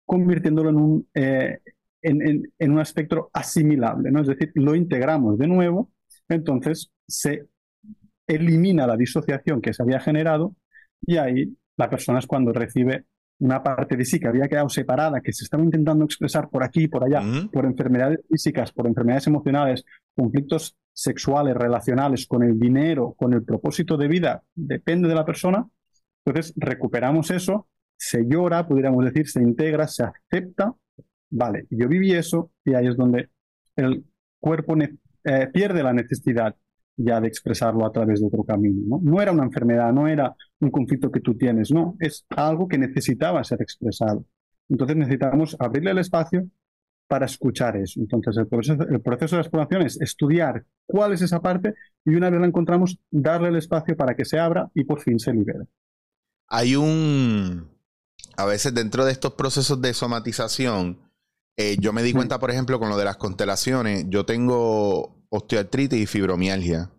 convirtiéndolo 0.04 0.70
en 0.70 0.76
un, 0.76 1.08
eh, 1.14 1.58
en, 2.02 2.72
un 2.72 2.80
espectro 2.80 3.30
asimilable, 3.32 4.10
¿no? 4.10 4.20
Es 4.20 4.28
decir, 4.28 4.52
lo 4.54 4.74
integramos 4.74 5.38
de 5.38 5.48
nuevo, 5.48 5.90
entonces 6.28 6.90
se 7.08 7.46
elimina 8.26 8.86
la 8.86 8.96
disociación 8.96 9.60
que 9.60 9.72
se 9.72 9.82
había 9.82 10.00
generado 10.00 10.54
y 11.00 11.16
ahí 11.16 11.56
la 11.76 11.90
persona 11.90 12.18
es 12.18 12.26
cuando 12.26 12.52
recibe 12.52 13.04
una 13.38 13.62
parte 13.62 13.96
de 13.96 14.04
sí 14.04 14.18
que 14.18 14.28
había 14.28 14.48
quedado 14.48 14.68
separada, 14.68 15.20
que 15.20 15.32
se 15.32 15.44
estaba 15.44 15.62
intentando 15.62 16.04
expresar 16.04 16.48
por 16.48 16.64
aquí, 16.64 16.88
por 16.88 17.04
allá, 17.04 17.22
por 17.52 17.66
enfermedades 17.66 18.20
físicas, 18.28 18.72
por 18.72 18.86
enfermedades 18.86 19.26
emocionales, 19.26 19.84
conflictos 20.14 20.76
sexuales, 20.92 21.54
relacionales, 21.54 22.26
con 22.26 22.42
el 22.42 22.58
dinero, 22.58 23.14
con 23.16 23.34
el 23.34 23.44
propósito 23.44 23.98
de 23.98 24.08
vida, 24.08 24.42
depende 24.54 25.08
de 25.08 25.14
la 25.14 25.26
persona. 25.26 25.68
Entonces 26.24 26.54
recuperamos 26.56 27.30
eso, 27.30 27.68
se 27.96 28.24
llora, 28.26 28.66
pudiéramos 28.66 29.04
decir, 29.04 29.28
se 29.28 29.42
integra, 29.42 29.86
se 29.86 30.04
acepta. 30.04 30.74
Vale, 31.28 31.66
yo 31.70 31.88
viví 31.88 32.12
eso 32.12 32.52
y 32.64 32.74
ahí 32.74 32.86
es 32.86 32.96
donde 32.96 33.28
el 33.74 34.04
cuerpo 34.40 34.76
eh, 34.78 35.48
pierde 35.52 35.82
la 35.82 35.92
necesidad 35.92 36.56
ya 36.96 37.20
de 37.20 37.28
expresarlo 37.28 37.84
a 37.86 37.92
través 37.92 38.20
de 38.20 38.26
otro 38.26 38.44
camino. 38.44 38.82
¿no? 38.86 39.00
no 39.02 39.22
era 39.22 39.32
una 39.32 39.44
enfermedad, 39.44 39.92
no 39.92 40.08
era 40.08 40.34
un 40.60 40.70
conflicto 40.70 41.10
que 41.10 41.20
tú 41.20 41.36
tienes, 41.36 41.70
no, 41.70 41.96
es 42.00 42.24
algo 42.30 42.68
que 42.68 42.78
necesitaba 42.78 43.44
ser 43.44 43.60
expresado. 43.62 44.24
Entonces 44.68 44.96
necesitamos 44.96 45.56
abrirle 45.58 45.92
el 45.92 45.98
espacio 45.98 46.48
para 47.08 47.26
escuchar 47.26 47.76
eso. 47.76 48.00
Entonces 48.00 48.36
el 48.36 48.48
proceso, 48.48 48.82
el 48.82 49.00
proceso 49.00 49.36
de 49.36 49.42
exploración 49.42 49.82
es 49.82 50.00
estudiar 50.00 50.64
cuál 50.86 51.12
es 51.12 51.22
esa 51.22 51.40
parte 51.40 51.74
y 52.04 52.14
una 52.14 52.30
vez 52.30 52.40
la 52.40 52.46
encontramos, 52.46 52.98
darle 53.10 53.48
el 53.48 53.56
espacio 53.56 53.96
para 53.96 54.14
que 54.14 54.24
se 54.24 54.38
abra 54.38 54.70
y 54.74 54.84
por 54.84 55.00
fin 55.00 55.18
se 55.18 55.32
libere. 55.32 55.66
Hay 56.48 56.76
un, 56.76 57.68
a 58.36 58.44
veces 58.44 58.74
dentro 58.74 59.04
de 59.04 59.12
estos 59.12 59.34
procesos 59.34 59.80
de 59.80 59.94
somatización, 59.94 60.98
eh, 61.56 61.76
yo 61.80 61.92
me 61.92 62.02
di 62.02 62.12
cuenta, 62.12 62.38
por 62.38 62.50
ejemplo, 62.50 62.78
con 62.78 62.88
lo 62.88 62.96
de 62.96 63.04
las 63.04 63.16
constelaciones, 63.16 64.06
yo 64.08 64.26
tengo 64.26 65.15
osteoartritis 65.36 66.00
y 66.00 66.06
fibromialgia. 66.06 66.90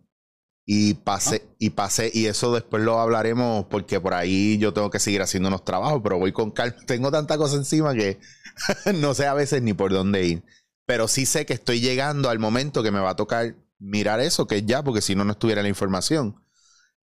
Y 0.70 0.96
pasé, 0.96 1.44
ah. 1.46 1.56
y 1.60 1.70
pasé, 1.70 2.12
y 2.14 2.26
eso 2.26 2.54
después 2.54 2.84
lo 2.84 3.00
hablaremos 3.00 3.66
porque 3.70 4.02
por 4.02 4.14
ahí 4.14 4.58
yo 4.58 4.74
tengo 4.74 4.90
que 4.90 5.00
seguir 5.00 5.22
haciendo 5.22 5.48
unos 5.48 5.64
trabajos, 5.64 6.02
pero 6.04 6.20
voy 6.20 6.34
con 6.34 6.52
calma. 6.52 6.76
Tengo 6.86 7.10
tanta 7.10 7.38
cosa 7.38 7.56
encima 7.56 7.94
que 7.94 8.20
no 8.96 9.14
sé 9.14 9.28
a 9.28 9.34
veces 9.34 9.62
ni 9.62 9.74
por 9.74 9.92
dónde 9.92 10.26
ir. 10.26 10.44
Pero 10.86 11.08
sí 11.08 11.26
sé 11.26 11.46
que 11.46 11.54
estoy 11.54 11.80
llegando 11.80 12.30
al 12.30 12.40
momento 12.40 12.84
que 12.84 12.92
me 12.92 13.00
va 13.00 13.12
a 13.12 13.16
tocar 13.16 13.56
mirar 13.80 14.20
eso, 14.20 14.48
que 14.48 14.64
ya, 14.64 14.84
porque 14.84 15.02
si 15.02 15.16
no, 15.16 15.24
no 15.24 15.32
estuviera 15.32 15.62
la 15.62 15.70
información. 15.70 16.42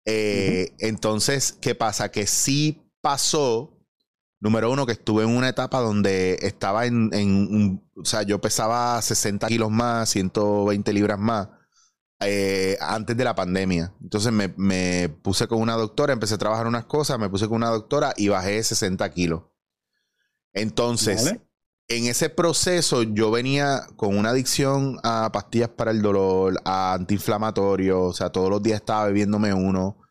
Eh, 0.05 0.73
entonces, 0.79 1.57
¿qué 1.61 1.75
pasa? 1.75 2.11
Que 2.11 2.27
sí 2.27 2.81
pasó, 3.01 3.72
número 4.43 4.69
uno, 4.69 4.85
que 4.85 4.91
estuve 4.91 5.23
en 5.23 5.29
una 5.29 5.47
etapa 5.47 5.79
donde 5.79 6.37
estaba 6.41 6.85
en, 6.85 7.09
en 7.13 7.29
un, 7.29 7.89
o 7.95 8.03
sea, 8.03 8.23
yo 8.23 8.41
pesaba 8.41 9.01
60 9.01 9.47
kilos 9.47 9.71
más, 9.71 10.09
120 10.09 10.91
libras 10.91 11.17
más 11.17 11.47
eh, 12.19 12.77
antes 12.81 13.15
de 13.15 13.23
la 13.23 13.35
pandemia. 13.35 13.93
Entonces 14.01 14.33
me, 14.33 15.09
puse 15.21 15.47
con 15.47 15.61
una 15.61 15.75
doctora, 15.75 16.11
empecé 16.11 16.35
a 16.35 16.39
trabajar 16.39 16.67
unas 16.67 16.83
cosas, 16.85 17.17
me 17.17 17.29
puse 17.29 17.47
con 17.47 17.55
una 17.55 17.69
doctora 17.69 18.13
y 18.17 18.27
bajé 18.27 18.61
60 18.61 19.09
kilos. 19.11 19.43
Entonces, 20.51 21.37
en 21.87 22.05
ese 22.05 22.29
proceso 22.29 23.03
yo 23.03 23.31
venía 23.31 23.87
con 23.95 24.17
una 24.17 24.31
adicción 24.31 24.99
a 25.03 25.31
pastillas 25.31 25.69
para 25.69 25.91
el 25.91 26.01
dolor, 26.01 26.59
a 26.65 26.95
antiinflamatorios, 26.95 27.97
o 27.97 28.13
sea, 28.13 28.29
todos 28.29 28.49
los 28.49 28.61
días 28.61 28.81
estaba 28.81 29.05
bebiéndome 29.05 29.53
uno. 29.53 30.02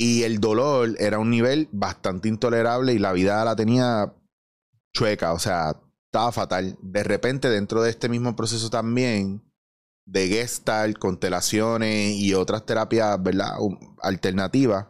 Y 0.00 0.22
el 0.22 0.38
dolor 0.38 0.94
era 1.00 1.18
un 1.18 1.28
nivel 1.28 1.68
bastante 1.72 2.28
intolerable 2.28 2.92
y 2.94 3.00
la 3.00 3.12
vida 3.12 3.44
la 3.44 3.56
tenía 3.56 4.14
chueca, 4.94 5.32
o 5.32 5.40
sea, 5.40 5.74
estaba 6.06 6.30
fatal. 6.30 6.78
De 6.80 7.02
repente, 7.02 7.50
dentro 7.50 7.82
de 7.82 7.90
este 7.90 8.08
mismo 8.08 8.36
proceso 8.36 8.70
también, 8.70 9.42
de 10.06 10.28
Gestalt, 10.28 10.96
constelaciones 10.98 12.14
y 12.14 12.32
otras 12.32 12.64
terapias, 12.64 13.20
¿verdad? 13.20 13.56
Alternativas. 14.00 14.86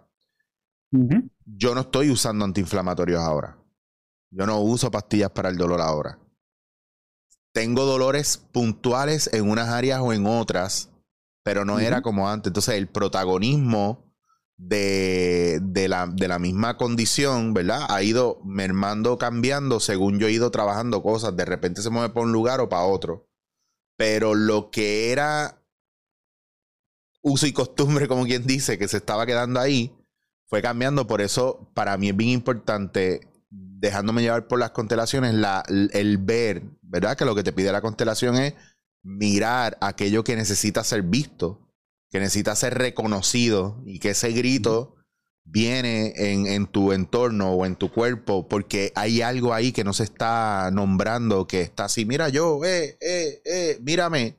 Yo 0.90 1.74
no 1.74 1.80
estoy 1.80 2.10
usando 2.10 2.44
antiinflamatorios 2.44 3.20
ahora. 3.20 3.58
Yo 4.30 4.46
no 4.46 4.60
uso 4.60 4.90
pastillas 4.90 5.30
para 5.30 5.48
el 5.48 5.56
dolor 5.56 5.80
ahora. 5.80 6.18
Tengo 7.54 7.86
dolores 7.86 8.36
puntuales 8.36 9.30
en 9.32 9.48
unas 9.48 9.70
áreas 9.70 10.00
o 10.02 10.12
en 10.12 10.26
otras, 10.26 10.90
pero 11.42 11.64
no 11.64 11.78
era 11.78 12.02
como 12.02 12.28
antes. 12.28 12.50
Entonces, 12.50 12.74
el 12.74 12.88
protagonismo 12.88 14.07
de, 14.58 15.60
de, 15.62 15.88
la, 15.88 16.06
de 16.06 16.28
la 16.28 16.38
misma 16.38 16.76
condición, 16.76 17.54
¿verdad? 17.54 17.86
Ha 17.88 18.02
ido 18.02 18.40
mermando, 18.44 19.16
cambiando 19.16 19.80
según 19.80 20.18
yo 20.18 20.26
he 20.26 20.32
ido 20.32 20.50
trabajando 20.50 21.02
cosas. 21.02 21.34
De 21.36 21.46
repente 21.46 21.80
se 21.80 21.90
mueve 21.90 22.12
para 22.12 22.26
un 22.26 22.32
lugar 22.32 22.60
o 22.60 22.68
para 22.68 22.82
otro 22.82 23.28
pero 23.98 24.36
lo 24.36 24.70
que 24.70 25.10
era 25.10 25.60
uso 27.20 27.48
y 27.48 27.52
costumbre, 27.52 28.06
como 28.06 28.24
quien 28.24 28.46
dice, 28.46 28.78
que 28.78 28.86
se 28.86 28.98
estaba 28.98 29.26
quedando 29.26 29.58
ahí, 29.58 29.92
fue 30.46 30.62
cambiando. 30.62 31.08
Por 31.08 31.20
eso, 31.20 31.68
para 31.74 31.98
mí 31.98 32.10
es 32.10 32.16
bien 32.16 32.30
importante, 32.30 33.28
dejándome 33.50 34.22
llevar 34.22 34.46
por 34.46 34.60
las 34.60 34.70
constelaciones, 34.70 35.34
la, 35.34 35.64
el 35.66 36.18
ver, 36.18 36.62
¿verdad? 36.80 37.16
Que 37.16 37.24
lo 37.24 37.34
que 37.34 37.42
te 37.42 37.52
pide 37.52 37.72
la 37.72 37.80
constelación 37.80 38.36
es 38.36 38.54
mirar 39.02 39.76
aquello 39.80 40.22
que 40.22 40.36
necesita 40.36 40.84
ser 40.84 41.02
visto, 41.02 41.67
que 42.10 42.20
necesita 42.20 42.56
ser 42.56 42.74
reconocido 42.74 43.82
y 43.84 43.98
que 43.98 44.10
ese 44.10 44.32
grito 44.32 44.96
viene 45.44 46.12
en, 46.16 46.46
en, 46.46 46.66
tu 46.66 46.92
entorno 46.92 47.52
o 47.52 47.64
en 47.64 47.76
tu 47.76 47.90
cuerpo 47.90 48.48
porque 48.48 48.92
hay 48.94 49.22
algo 49.22 49.54
ahí 49.54 49.72
que 49.72 49.84
no 49.84 49.92
se 49.92 50.04
está 50.04 50.70
nombrando, 50.72 51.46
que 51.46 51.62
está 51.62 51.86
así, 51.86 52.04
mira 52.04 52.28
yo, 52.28 52.64
eh, 52.64 52.98
eh, 53.00 53.42
eh, 53.44 53.78
mírame. 53.82 54.36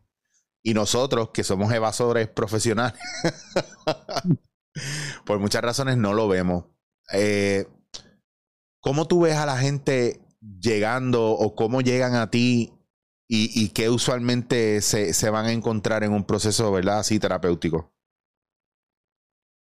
Y 0.62 0.74
nosotros, 0.74 1.30
que 1.34 1.44
somos 1.44 1.72
evasores 1.72 2.28
profesionales, 2.28 3.00
por 5.26 5.40
muchas 5.40 5.62
razones 5.62 5.98
no 5.98 6.14
lo 6.14 6.28
vemos. 6.28 6.66
Eh, 7.14 7.66
¿Cómo 8.82 9.08
tú 9.08 9.22
ves 9.22 9.36
a 9.36 9.46
la 9.46 9.58
gente 9.58 10.22
llegando 10.42 11.32
o 11.32 11.56
cómo 11.56 11.82
llegan 11.82 12.16
a 12.16 12.30
ti 12.30 12.74
y, 13.30 13.52
y 13.56 13.70
qué 13.70 13.90
usualmente 13.90 14.82
se, 14.82 15.14
se 15.14 15.30
van 15.30 15.46
a 15.48 15.54
encontrar 15.54 16.04
en 16.04 16.14
un 16.14 16.26
proceso, 16.26 16.72
¿verdad? 16.72 17.00
Así 17.00 17.20
terapéutico 17.20 17.94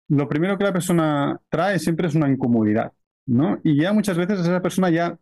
lo 0.10 0.28
primero 0.28 0.58
que 0.58 0.64
la 0.64 0.74
persona 0.74 1.40
trae 1.50 1.80
siempre 1.80 2.08
es 2.08 2.16
una 2.16 2.30
incomodidad, 2.30 2.94
¿no? 3.26 3.60
Y 3.64 3.82
ya 3.82 3.94
muchas 3.94 4.18
veces 4.18 4.40
esa 4.40 4.62
persona 4.62 4.90
ya 4.90 5.18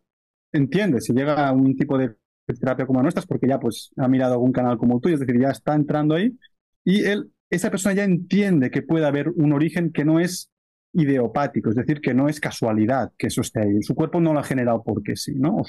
entiende, 0.52 1.00
si 1.00 1.12
llega 1.12 1.48
a 1.48 1.52
un 1.52 1.76
tipo 1.76 1.98
de 1.98 2.16
terapia 2.60 2.86
como 2.86 3.02
nuestras, 3.02 3.26
porque 3.26 3.48
ya 3.48 3.58
pues 3.58 3.90
ha 3.96 4.08
mirado 4.08 4.34
algún 4.34 4.52
canal 4.52 4.78
como 4.78 5.00
tú, 5.00 5.08
es 5.08 5.20
decir, 5.20 5.40
ya 5.40 5.50
está 5.50 5.74
entrando 5.74 6.14
ahí, 6.14 6.36
y 6.84 7.04
él, 7.04 7.32
esa 7.50 7.70
persona 7.70 7.94
ya 7.94 8.04
entiende 8.04 8.70
que 8.70 8.82
puede 8.82 9.06
haber 9.06 9.30
un 9.30 9.52
origen 9.52 9.92
que 9.92 10.04
no 10.04 10.20
es 10.20 10.50
ideopático, 10.92 11.70
es 11.70 11.76
decir, 11.76 12.00
que 12.00 12.14
no 12.14 12.28
es 12.28 12.40
casualidad 12.40 13.12
que 13.18 13.26
eso 13.26 13.40
esté 13.42 13.60
ahí. 13.62 13.82
Su 13.82 13.94
cuerpo 13.94 14.20
no 14.20 14.32
lo 14.32 14.40
ha 14.40 14.44
generado 14.44 14.82
porque 14.84 15.16
sí, 15.16 15.34
¿no? 15.34 15.62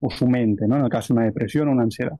O, 0.00 0.10
su 0.10 0.28
mente, 0.28 0.66
¿no? 0.66 0.76
En 0.76 0.84
el 0.84 0.90
caso 0.90 1.12
de 1.12 1.18
una 1.18 1.26
depresión 1.26 1.68
o 1.68 1.72
una 1.72 1.82
ansiedad. 1.84 2.18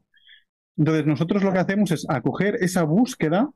Entonces, 0.76 1.06
nosotros 1.06 1.42
lo 1.42 1.52
que 1.52 1.58
hacemos 1.58 1.90
es 1.90 2.06
acoger 2.08 2.56
esa 2.60 2.84
búsqueda 2.84 3.50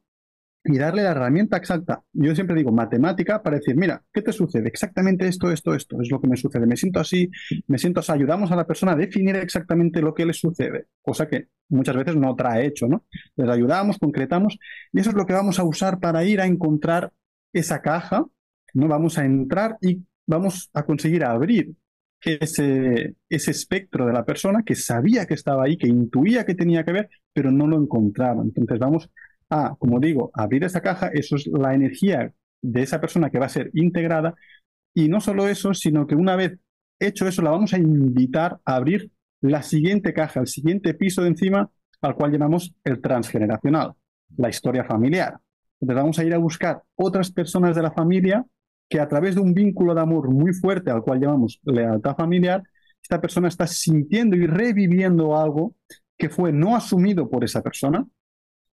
y 0.64 0.78
darle 0.78 1.02
la 1.02 1.11
herramienta 1.11 1.56
exacta. 1.56 2.02
Yo 2.12 2.35
siempre 2.35 2.56
digo 2.56 2.70
matemática 2.70 3.42
para 3.42 3.56
decir, 3.56 3.76
mira, 3.76 4.02
¿qué 4.12 4.22
te 4.22 4.32
sucede? 4.32 4.68
Exactamente 4.68 5.26
esto, 5.26 5.50
esto, 5.50 5.74
esto 5.74 6.00
es 6.00 6.11
lo 6.11 6.20
que 6.20 6.28
me 6.28 6.37
sucede. 6.37 6.66
Me 6.66 6.76
siento 6.76 7.00
así, 7.00 7.30
me 7.66 7.78
siento 7.78 8.00
así. 8.00 8.12
Ayudamos 8.12 8.52
a 8.52 8.56
la 8.56 8.66
persona 8.66 8.92
a 8.92 8.96
definir 8.96 9.37
exactamente 9.37 10.00
lo 10.00 10.14
que 10.14 10.26
le 10.26 10.32
sucede, 10.32 10.87
cosa 11.00 11.26
que 11.26 11.48
muchas 11.68 11.96
veces 11.96 12.16
no 12.16 12.35
trae 12.37 12.66
hecho, 12.66 12.87
¿no? 12.87 13.06
Les 13.37 13.48
ayudamos, 13.48 13.98
concretamos 13.98 14.58
y 14.92 15.00
eso 15.00 15.11
es 15.11 15.16
lo 15.16 15.26
que 15.26 15.32
vamos 15.32 15.58
a 15.58 15.64
usar 15.64 15.98
para 15.98 16.24
ir 16.24 16.40
a 16.40 16.46
encontrar 16.46 17.12
esa 17.52 17.82
caja, 17.82 18.26
¿no? 18.74 18.88
Vamos 18.88 19.18
a 19.18 19.24
entrar 19.24 19.78
y 19.80 20.04
vamos 20.26 20.70
a 20.74 20.85
conseguir 20.85 21.24
abrir 21.24 21.74
ese, 22.24 23.16
ese 23.28 23.50
espectro 23.50 24.06
de 24.06 24.12
la 24.12 24.24
persona 24.24 24.62
que 24.64 24.74
sabía 24.74 25.26
que 25.26 25.35
estaba 25.35 25.64
ahí, 25.64 25.76
que 25.76 25.88
intuía 25.88 26.44
que 26.44 26.54
tenía 26.54 26.85
que 26.85 26.92
ver, 26.92 27.11
pero 27.32 27.50
no 27.50 27.66
lo 27.66 27.76
encontraba. 27.76 28.42
Entonces 28.42 28.78
vamos 28.78 29.11
a, 29.50 29.74
como 29.78 30.00
digo, 30.00 30.30
abrir 30.35 30.64
esa 30.64 30.80
caja, 30.80 31.08
eso 31.08 31.37
es 31.37 31.46
la 31.46 31.74
energía 31.74 32.32
de 32.62 32.82
esa 32.82 33.00
persona 33.00 33.30
que 33.30 33.38
va 33.38 33.46
a 33.46 33.50
ser 33.50 33.70
integrada. 33.74 34.35
Y 34.94 35.08
no 35.08 35.20
solo 35.20 35.48
eso, 35.48 35.74
sino 35.74 36.06
que 36.06 36.14
una 36.14 36.37
vez 36.37 36.58
hecho 36.98 37.26
eso, 37.26 37.42
la 37.42 37.50
vamos 37.50 37.74
a 37.74 37.78
invitar 37.78 38.58
a 38.64 38.76
abrir 38.76 39.11
la 39.40 39.62
siguiente 39.62 40.12
caja, 40.12 40.40
el 40.40 40.46
siguiente 40.46 40.94
piso 40.94 41.22
de 41.22 41.28
encima, 41.28 41.70
al 42.00 42.14
cual 42.14 42.32
llamamos 42.32 42.74
el 42.85 43.00
transgeneracional, 43.00 43.92
la 44.37 44.48
historia 44.48 44.85
familiar. 44.85 45.38
Entonces 45.80 46.02
vamos 46.02 46.18
a 46.18 46.24
ir 46.24 46.35
a 46.35 46.38
buscar 46.38 46.82
otras 46.94 47.32
personas 47.32 47.74
de 47.74 47.82
la 47.82 47.90
familia 47.90 48.44
que 48.92 49.00
a 49.00 49.09
través 49.09 49.37
de 49.37 49.40
un 49.40 49.55
vínculo 49.55 49.94
de 49.94 50.02
amor 50.02 50.28
muy 50.31 50.52
fuerte, 50.52 50.90
al 50.90 51.02
cual 51.02 51.18
llamamos 51.18 51.59
lealtad 51.64 52.14
familiar, 52.14 52.62
esta 53.02 53.22
persona 53.22 53.48
está 53.48 53.66
sintiendo 53.66 54.37
y 54.37 54.46
reviviendo 54.46 55.35
algo 55.35 55.76
que 56.18 56.28
fue 56.28 56.52
no 56.52 56.76
asumido 56.76 57.31
por 57.31 57.42
esa 57.42 57.62
persona, 57.62 58.07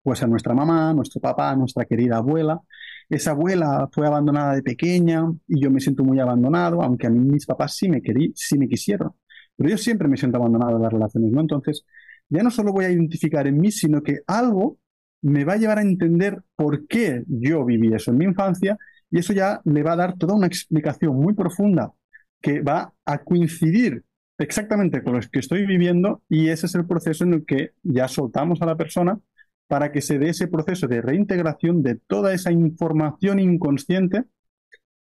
pues 0.01 0.23
a 0.23 0.27
nuestra 0.27 0.55
mamá, 0.55 0.91
nuestro 0.91 1.21
papá, 1.21 1.55
nuestra 1.55 1.85
querida 1.85 2.17
abuela. 2.17 2.59
Esa 3.07 3.29
abuela 3.29 3.87
fue 3.91 4.07
abandonada 4.07 4.55
de 4.55 4.63
pequeña 4.63 5.23
y 5.47 5.61
yo 5.61 5.69
me 5.69 5.79
siento 5.79 6.03
muy 6.03 6.19
abandonado, 6.19 6.81
aunque 6.81 7.05
a 7.05 7.11
mí 7.11 7.19
mis 7.19 7.45
papás 7.45 7.75
sí 7.75 7.87
me, 7.87 8.01
querí, 8.01 8.33
sí 8.35 8.57
me 8.57 8.67
quisieron. 8.67 9.11
Pero 9.55 9.69
yo 9.69 9.77
siempre 9.77 10.07
me 10.07 10.17
siento 10.17 10.39
abandonado 10.39 10.77
en 10.77 10.81
las 10.81 10.93
relaciones. 10.93 11.31
Entonces, 11.31 11.85
ya 12.27 12.41
no 12.41 12.49
solo 12.49 12.73
voy 12.73 12.85
a 12.85 12.89
identificar 12.89 13.45
en 13.45 13.59
mí, 13.59 13.69
sino 13.69 14.01
que 14.01 14.21
algo 14.25 14.79
me 15.21 15.45
va 15.45 15.53
a 15.53 15.57
llevar 15.57 15.77
a 15.77 15.83
entender 15.83 16.41
por 16.55 16.87
qué 16.87 17.23
yo 17.27 17.63
viví 17.63 17.93
eso 17.93 18.09
en 18.09 18.17
mi 18.17 18.25
infancia 18.25 18.79
y 19.11 19.19
eso 19.19 19.33
ya 19.33 19.61
le 19.65 19.83
va 19.83 19.93
a 19.93 19.97
dar 19.97 20.17
toda 20.17 20.35
una 20.35 20.47
explicación 20.47 21.15
muy 21.15 21.33
profunda 21.33 21.93
que 22.41 22.61
va 22.61 22.93
a 23.05 23.17
coincidir 23.19 24.03
exactamente 24.37 25.01
con 25.01 25.13
lo 25.13 25.19
que 25.19 25.39
estoy 25.39 25.65
viviendo 25.65 26.21
y 26.29 26.49
ese 26.49 26.67
es 26.67 26.75
el 26.75 26.85
proceso 26.85 27.23
en 27.23 27.33
el 27.33 27.45
que 27.45 27.71
ya 27.83 28.07
soltamos 28.07 28.61
a 28.61 28.65
la 28.65 28.75
persona 28.75 29.19
para 29.67 29.91
que 29.91 30.01
se 30.01 30.17
dé 30.19 30.29
ese 30.29 30.47
proceso 30.47 30.87
de 30.87 31.01
reintegración 31.01 31.83
de 31.83 31.95
toda 31.95 32.33
esa 32.33 32.51
información 32.51 33.39
inconsciente 33.39 34.23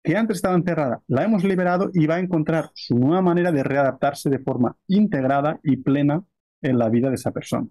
que 0.04 0.18
antes 0.18 0.38
estaba 0.38 0.56
encerrada. 0.56 1.02
La 1.08 1.24
hemos 1.24 1.44
liberado 1.44 1.90
y 1.94 2.06
va 2.08 2.16
a 2.16 2.20
encontrar 2.20 2.72
su 2.74 2.98
nueva 2.98 3.22
manera 3.22 3.52
de 3.52 3.64
readaptarse 3.64 4.30
de 4.30 4.40
forma 4.40 4.76
integrada 4.88 5.60
y 5.64 5.78
plena 5.78 6.24
en 6.62 6.78
la 6.78 6.90
vida 6.90 7.10
de 7.10 7.16
esa 7.16 7.32
persona. 7.32 7.68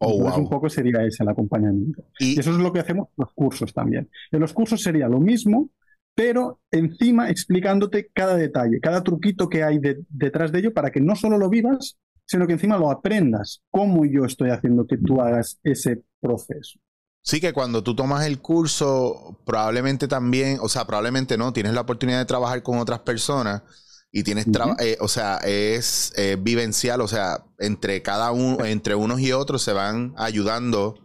Oh, 0.00 0.38
un 0.38 0.48
poco 0.48 0.68
sería 0.68 1.04
ese 1.04 1.24
el 1.24 1.28
acompañamiento. 1.28 2.04
¿Y? 2.20 2.38
eso 2.38 2.52
es 2.52 2.58
lo 2.58 2.72
que 2.72 2.80
hacemos 2.80 3.08
en 3.08 3.24
los 3.24 3.32
cursos 3.32 3.72
también. 3.72 4.08
En 4.30 4.40
los 4.40 4.52
cursos 4.52 4.80
sería 4.80 5.08
lo 5.08 5.18
mismo, 5.18 5.70
pero 6.14 6.60
encima 6.70 7.30
explicándote 7.30 8.08
cada 8.12 8.36
detalle, 8.36 8.80
cada 8.80 9.02
truquito 9.02 9.48
que 9.48 9.64
hay 9.64 9.80
detrás 10.08 10.52
de 10.52 10.60
ello 10.60 10.72
para 10.72 10.90
que 10.90 11.00
no 11.00 11.16
solo 11.16 11.36
lo 11.36 11.48
vivas, 11.48 11.98
sino 12.26 12.46
que 12.46 12.52
encima 12.52 12.78
lo 12.78 12.90
aprendas, 12.90 13.62
cómo 13.70 14.04
yo 14.04 14.24
estoy 14.24 14.50
haciendo 14.50 14.86
que 14.86 14.98
tú 14.98 15.20
hagas 15.20 15.58
ese 15.64 16.02
proceso. 16.20 16.78
Sí, 17.22 17.40
que 17.40 17.52
cuando 17.52 17.82
tú 17.82 17.96
tomas 17.96 18.26
el 18.26 18.38
curso, 18.38 19.40
probablemente 19.44 20.06
también, 20.06 20.58
o 20.60 20.68
sea, 20.68 20.86
probablemente 20.86 21.36
no, 21.36 21.52
tienes 21.52 21.74
la 21.74 21.80
oportunidad 21.80 22.18
de 22.18 22.24
trabajar 22.24 22.62
con 22.62 22.78
otras 22.78 23.00
personas 23.00 23.62
y 24.10 24.22
tienes, 24.22 24.46
eh, 24.78 24.96
o 25.00 25.08
sea, 25.08 25.36
es 25.38 26.12
eh, 26.16 26.36
vivencial, 26.40 27.00
o 27.00 27.08
sea, 27.08 27.44
entre 27.58 28.02
cada 28.02 28.32
uno, 28.32 28.64
entre 28.64 28.94
unos 28.94 29.20
y 29.20 29.32
otros 29.32 29.62
se 29.62 29.72
van 29.72 30.14
ayudando 30.16 30.96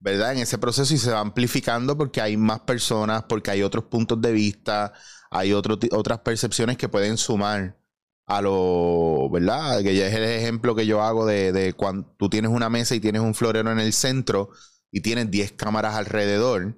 ¿verdad? 0.00 0.32
En 0.32 0.38
ese 0.38 0.58
proceso 0.58 0.92
y 0.94 0.98
se 0.98 1.12
va 1.12 1.20
amplificando 1.20 1.96
porque 1.96 2.20
hay 2.20 2.36
más 2.36 2.60
personas, 2.60 3.24
porque 3.24 3.50
hay 3.50 3.62
otros 3.62 3.84
puntos 3.84 4.20
de 4.20 4.32
vista, 4.32 4.94
hay 5.30 5.52
otras 5.52 6.18
percepciones 6.20 6.78
que 6.78 6.88
pueden 6.88 7.18
sumar 7.18 7.78
a 8.26 8.40
lo, 8.40 9.28
¿verdad? 9.30 9.82
Que 9.82 9.94
ya 9.94 10.06
es 10.06 10.14
el 10.14 10.24
ejemplo 10.24 10.74
que 10.74 10.86
yo 10.86 11.02
hago 11.02 11.26
de, 11.26 11.74
cuando 11.76 12.14
tú 12.18 12.30
tienes 12.30 12.50
una 12.50 12.70
mesa 12.70 12.94
y 12.94 13.00
tienes 13.00 13.20
un 13.20 13.34
florero 13.34 13.70
en 13.70 13.78
el 13.78 13.92
centro 13.92 14.50
y 14.90 15.02
tienes 15.02 15.30
10 15.30 15.52
cámaras 15.52 15.94
alrededor. 15.94 16.76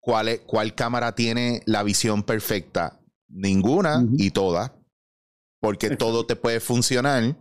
¿Cuál, 0.00 0.40
¿Cuál 0.46 0.74
cámara 0.74 1.14
tiene 1.14 1.62
la 1.64 1.82
visión 1.82 2.22
perfecta? 2.22 3.00
Ninguna 3.28 4.04
y 4.16 4.30
todas. 4.30 4.72
Porque 5.60 5.96
todo 5.96 6.26
te 6.26 6.36
puede 6.36 6.60
funcionar 6.60 7.36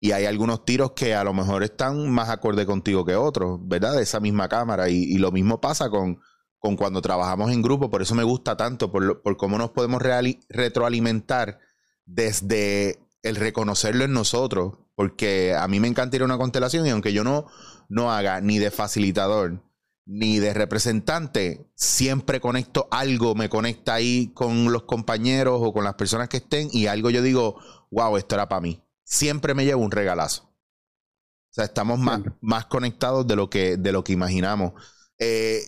y 0.00 0.12
hay 0.12 0.26
algunos 0.26 0.64
tiros 0.64 0.92
que 0.92 1.14
a 1.14 1.24
lo 1.24 1.32
mejor 1.32 1.62
están 1.62 2.10
más 2.10 2.28
acorde 2.28 2.66
contigo 2.66 3.04
que 3.04 3.16
otros, 3.16 3.58
¿verdad? 3.62 3.94
De 3.94 4.02
esa 4.02 4.20
misma 4.20 4.48
cámara. 4.48 4.88
Y, 4.88 5.16
lo 5.18 5.32
mismo 5.32 5.60
pasa 5.60 5.88
con, 5.88 6.20
con, 6.58 6.76
cuando 6.76 7.00
trabajamos 7.00 7.50
en 7.50 7.62
grupo. 7.62 7.90
Por 7.90 8.02
eso 8.02 8.14
me 8.14 8.24
gusta 8.24 8.56
tanto, 8.56 8.92
por, 8.92 9.22
por 9.22 9.36
cómo 9.36 9.56
nos 9.56 9.70
podemos 9.70 10.02
retroalimentar 10.48 11.58
desde 12.04 13.00
el 13.22 13.36
reconocerlo 13.36 14.04
en 14.04 14.12
nosotros. 14.12 14.74
Porque 14.94 15.54
a 15.54 15.66
mí 15.68 15.80
me 15.80 15.88
encanta 15.88 16.16
ir 16.16 16.22
a 16.22 16.26
una 16.26 16.38
constelación 16.38 16.86
y 16.86 16.90
aunque 16.90 17.12
yo 17.12 17.24
no, 17.24 17.46
no 17.88 18.12
haga 18.12 18.40
ni 18.40 18.58
de 18.58 18.70
facilitador 18.70 19.62
ni 20.06 20.38
de 20.38 20.54
representante, 20.54 21.68
siempre 21.74 22.40
conecto 22.40 22.88
algo, 22.90 23.34
me 23.34 23.48
conecta 23.48 23.94
ahí 23.94 24.32
con 24.34 24.72
los 24.72 24.84
compañeros 24.84 25.60
o 25.62 25.72
con 25.72 25.84
las 25.84 25.94
personas 25.94 26.28
que 26.28 26.38
estén 26.38 26.68
y 26.72 26.86
algo 26.86 27.10
yo 27.10 27.22
digo, 27.22 27.60
wow, 27.90 28.16
esto 28.16 28.36
era 28.36 28.48
para 28.48 28.60
mí 28.62 28.82
siempre 29.06 29.54
me 29.54 29.64
llevo 29.64 29.82
un 29.82 29.90
regalazo. 29.90 30.42
O 30.42 31.54
sea, 31.56 31.64
estamos 31.64 31.98
más, 31.98 32.20
más 32.42 32.66
conectados 32.66 33.26
de 33.26 33.36
lo 33.36 33.48
que, 33.48 33.78
de 33.78 33.92
lo 33.92 34.04
que 34.04 34.12
imaginamos. 34.12 34.74
Eh, 35.18 35.62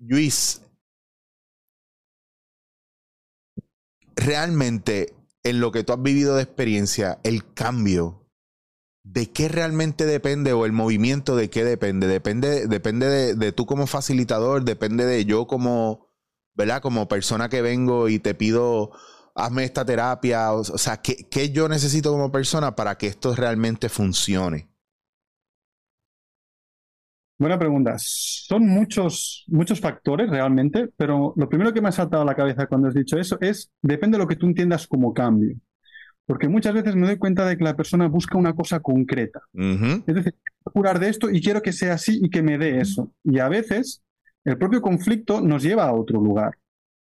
Luis, 0.00 0.60
realmente 4.14 5.14
en 5.42 5.60
lo 5.60 5.72
que 5.72 5.84
tú 5.84 5.94
has 5.94 6.02
vivido 6.02 6.36
de 6.36 6.42
experiencia, 6.42 7.18
el 7.22 7.54
cambio, 7.54 8.19
¿de 9.02 9.30
qué 9.30 9.48
realmente 9.48 10.04
depende 10.06 10.52
o 10.52 10.66
el 10.66 10.72
movimiento 10.72 11.36
de 11.36 11.50
qué 11.50 11.64
depende? 11.64 12.06
Depende, 12.06 12.66
depende 12.66 13.34
de, 13.34 13.52
tú 13.52 13.66
como 13.66 13.86
facilitador, 13.86 14.64
depende 14.64 15.06
de 15.06 15.24
yo 15.24 15.46
como, 15.46 16.08
¿verdad? 16.54 16.82
Como 16.82 17.08
persona 17.08 17.48
que 17.48 17.62
vengo 17.62 18.08
y 18.08 18.18
te 18.18 18.34
pido 18.34 18.92
hazme 19.34 19.64
esta 19.64 19.84
terapia, 19.84 20.52
o, 20.52 20.64
sea, 20.64 20.98
¿qué, 20.98 21.50
yo 21.50 21.68
necesito 21.68 22.10
como 22.10 22.30
persona 22.30 22.74
para 22.74 22.96
que 22.96 23.06
esto 23.06 23.34
realmente 23.34 23.88
funcione? 23.88 24.68
Buena 27.38 27.58
pregunta. 27.58 27.94
Son 27.96 28.66
muchos, 28.66 29.44
muchos 29.48 29.80
factores 29.80 30.28
realmente, 30.28 30.88
pero 30.94 31.32
lo 31.36 31.48
primero 31.48 31.72
que 31.72 31.80
me 31.80 31.88
ha 31.88 31.92
saltado 31.92 32.22
a 32.22 32.26
la 32.26 32.34
cabeza 32.34 32.66
cuando 32.66 32.88
has 32.88 32.94
dicho 32.94 33.16
eso 33.16 33.38
es, 33.40 33.70
depende 33.80 34.18
de 34.18 34.24
lo 34.24 34.28
que 34.28 34.36
tú 34.36 34.46
entiendas 34.46 34.86
como 34.86 35.14
cambio. 35.14 35.56
Porque 36.26 36.48
muchas 36.48 36.74
veces 36.74 36.94
me 36.94 37.06
doy 37.06 37.18
cuenta 37.18 37.46
de 37.46 37.56
que 37.56 37.64
la 37.64 37.76
persona 37.76 38.06
busca 38.08 38.38
una 38.38 38.54
cosa 38.54 38.80
concreta. 38.80 39.40
Es 39.54 40.14
decir, 40.14 40.34
quiero 40.34 40.72
curar 40.72 40.98
de 41.00 41.08
esto 41.08 41.28
y 41.30 41.40
quiero 41.40 41.60
que 41.60 41.72
sea 41.72 41.94
así 41.94 42.20
y 42.22 42.30
que 42.30 42.42
me 42.42 42.56
dé 42.56 42.80
eso. 42.80 43.12
Y 43.24 43.40
a 43.40 43.48
veces 43.48 44.02
el 44.44 44.56
propio 44.56 44.80
conflicto 44.80 45.40
nos 45.40 45.62
lleva 45.62 45.84
a 45.84 45.92
otro 45.92 46.20
lugar 46.20 46.56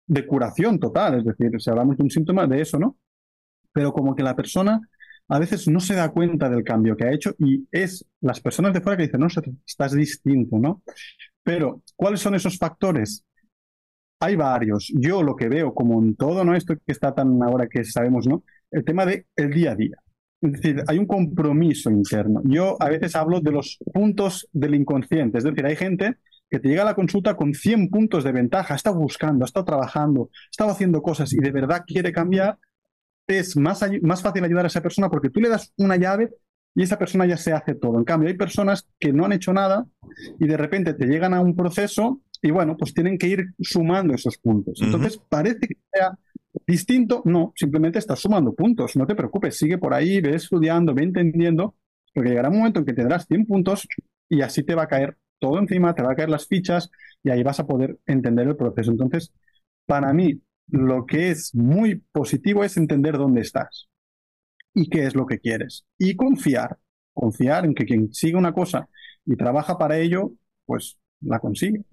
de 0.07 0.27
curación 0.27 0.79
total, 0.79 1.19
es 1.19 1.25
decir, 1.25 1.51
si 1.61 1.71
hablamos 1.71 1.97
de 1.99 2.05
un 2.05 2.11
síntoma 2.11 2.47
de 2.47 2.63
eso, 2.63 2.79
¿no? 2.79 2.97
Pero 3.73 3.93
como 3.93 4.17
que 4.17 4.23
la 4.23 4.35
persona 4.35 4.81
a 5.29 5.39
veces 5.39 5.69
no 5.69 5.81
se 5.81 5.95
da 5.95 6.11
cuenta 6.11 6.49
del 6.49 6.65
cambio 6.65 6.97
que 6.97 7.05
ha 7.05 7.13
hecho 7.13 7.35
y 7.39 7.69
es 7.71 8.05
las 8.21 8.41
personas 8.41 8.73
de 8.73 8.81
fuera 8.81 8.97
que 8.97 9.05
dicen, 9.05 9.21
no, 9.21 9.29
estás 9.67 9.93
distinto, 9.93 10.59
¿no? 10.59 10.83
Pero, 11.43 11.83
¿cuáles 11.97 12.21
son 12.21 12.35
esos 12.35 12.59
factores? 12.59 13.25
Hay 14.21 14.37
varios. 14.37 14.91
Yo 14.95 15.23
lo 15.23 15.37
que 15.37 15.49
veo, 15.49 15.75
como 15.75 16.03
en 16.03 16.17
todo, 16.17 16.45
¿no? 16.45 16.55
Esto 16.55 16.75
que 16.77 16.93
está 16.93 17.15
tan 17.15 17.43
ahora 17.43 17.69
que 17.69 17.85
sabemos, 17.85 18.27
¿no? 18.27 18.43
El 18.71 18.85
tema 18.85 19.07
del 19.07 19.27
el 19.37 19.51
día 19.51 19.73
a 19.73 19.75
día. 19.75 19.97
Es 20.41 20.53
decir, 20.53 20.85
hay 20.87 20.99
un 20.99 21.07
compromiso 21.07 21.91
interno. 21.91 22.43
Yo 22.45 22.77
a 22.81 22.89
veces 22.89 23.17
hablo 23.17 23.41
de 23.41 23.51
los 23.51 23.79
puntos 23.93 24.49
del 24.53 24.75
inconsciente. 24.75 25.39
Es 25.39 25.45
decir, 25.45 25.67
hay 25.67 25.77
gente 25.77 26.17
que 26.49 26.61
te 26.61 26.69
llega 26.69 26.83
a 26.83 26.87
la 26.87 26.95
consulta 26.95 27.37
con 27.37 27.55
100 27.55 27.91
puntos 27.91 28.25
de 28.25 28.33
ventaja, 28.33 28.75
ha 28.75 28.77
estado 28.77 28.99
buscando, 28.99 29.45
ha 29.45 29.47
estado 29.47 29.67
trabajando, 29.67 30.31
ha 30.33 30.51
estado 30.51 30.71
haciendo 30.71 31.03
cosas 31.03 31.33
y 31.33 31.39
de 31.39 31.51
verdad 31.51 31.85
quiere 31.87 32.13
cambiar, 32.13 32.59
es 33.27 33.57
más, 33.57 33.85
más 34.01 34.23
fácil 34.23 34.45
ayudar 34.45 34.65
a 34.65 34.69
esa 34.69 34.81
persona 34.81 35.11
porque 35.11 35.29
tú 35.29 35.41
le 35.41 35.51
das 35.51 35.73
una 35.77 35.97
llave 35.97 36.31
y 36.75 36.83
esa 36.83 36.99
persona 36.99 37.27
ya 37.27 37.37
se 37.37 37.53
hace 37.53 37.75
todo. 37.75 37.99
En 37.99 38.05
cambio, 38.05 38.29
hay 38.29 38.37
personas 38.37 38.89
que 38.99 39.13
no 39.13 39.25
han 39.25 39.33
hecho 39.33 39.53
nada 39.53 39.87
y 40.39 40.47
de 40.47 40.57
repente 40.57 40.95
te 40.95 41.07
llegan 41.07 41.35
a 41.35 41.41
un 41.41 41.55
proceso 41.55 42.23
y 42.41 42.51
bueno, 42.51 42.77
pues 42.77 42.95
tienen 42.95 43.19
que 43.19 43.27
ir 43.27 43.47
sumando 43.61 44.15
esos 44.15 44.39
puntos. 44.39 44.81
Entonces, 44.81 45.21
parece 45.29 45.59
que 45.59 45.77
sea 45.93 46.17
distinto, 46.67 47.23
no, 47.25 47.53
simplemente 47.57 47.99
estás 47.99 48.21
sumando 48.21 48.55
puntos, 48.55 48.97
no 48.97 49.07
te 49.07 49.15
preocupes, 49.15 49.57
sigue 49.57 49.79
por 49.79 49.95
ahí, 49.95 50.21
ve 50.21 50.35
estudiando, 50.35 50.95
ve 50.95 51.03
entendiendo, 51.03 51.77
porque 52.15 52.31
llegará 52.31 52.49
un 52.49 52.59
momento 52.59 52.81
en 52.81 52.87
que 52.87 52.95
tendrás 52.95 53.27
100 53.27 53.47
puntos 53.47 53.87
y 54.29 54.43
así 54.43 54.63
te 54.63 54.75
va 54.75 54.85
a 54.85 54.89
caer 54.89 55.17
todo 55.39 55.59
encima, 55.59 55.95
te 55.95 56.03
va 56.03 56.13
a 56.13 56.17
caer 56.17 56.31
las 56.31 56.47
fichas 56.47 56.91
y 57.23 57.31
ahí 57.31 57.43
vas 57.43 57.61
a 57.61 57.67
poder 57.67 57.99
entender 58.07 58.49
el 58.49 58.57
proceso. 58.57 58.91
Entonces, 58.91 59.33
para 59.87 60.13
mí, 60.13 60.41
lo 60.69 61.07
que 61.07 61.31
es 61.31 61.55
muy 61.55 61.97
positivo 62.13 62.65
es 62.65 62.77
entender 62.77 63.17
dónde 63.17 63.41
estás 63.41 63.89
y 64.75 64.89
qué 64.89 65.07
es 65.07 65.15
lo 65.15 65.27
que 65.27 65.39
quieres. 65.39 65.85
Y 65.99 66.17
confiar, 66.17 66.79
confiar 67.13 67.65
en 67.65 67.75
que 67.75 67.85
quien 67.85 68.13
sigue 68.13 68.37
una 68.37 68.53
cosa 68.53 68.89
y 69.25 69.37
trabaja 69.37 69.79
para 69.79 69.99
ello, 69.99 70.33
pues 70.67 70.99
la 71.21 71.41
consigue. 71.41 71.85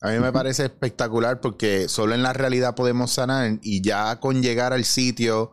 A 0.00 0.10
mí 0.10 0.18
me 0.18 0.32
parece 0.32 0.64
espectacular 0.64 1.40
porque 1.40 1.88
solo 1.88 2.14
en 2.14 2.22
la 2.22 2.32
realidad 2.32 2.74
podemos 2.74 3.12
sanar 3.12 3.58
y 3.62 3.82
ya 3.82 4.20
con 4.20 4.42
llegar 4.42 4.72
al 4.72 4.84
sitio, 4.84 5.52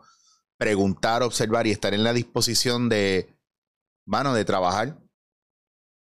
preguntar, 0.58 1.22
observar 1.22 1.66
y 1.66 1.70
estar 1.70 1.94
en 1.94 2.04
la 2.04 2.12
disposición 2.12 2.88
de, 2.88 3.34
mano, 4.04 4.34
de 4.34 4.44
trabajar, 4.44 4.98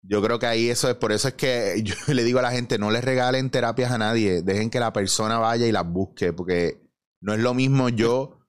yo 0.02 0.22
creo 0.22 0.38
que 0.38 0.48
ahí 0.48 0.70
eso 0.70 0.90
es, 0.90 0.96
por 0.96 1.12
eso 1.12 1.30
es 1.30 1.34
que 1.36 1.82
yo 1.84 1.96
le 2.14 2.24
digo 2.24 2.40
a 2.40 2.44
la 2.44 2.52
gente, 2.52 2.78
no 2.78 2.92
les 2.92 3.04
regalen 3.04 3.50
terapias 3.50 3.92
a 3.92 3.98
nadie, 3.98 4.42
dejen 4.42 4.70
que 4.70 4.80
la 4.80 4.94
persona 4.94 5.38
vaya 5.38 5.66
y 5.66 5.72
las 5.72 5.88
busque, 5.88 6.34
porque 6.34 6.82
no 7.22 7.34
es 7.34 7.40
lo 7.40 7.54
mismo 7.54 7.90
yo 7.90 8.40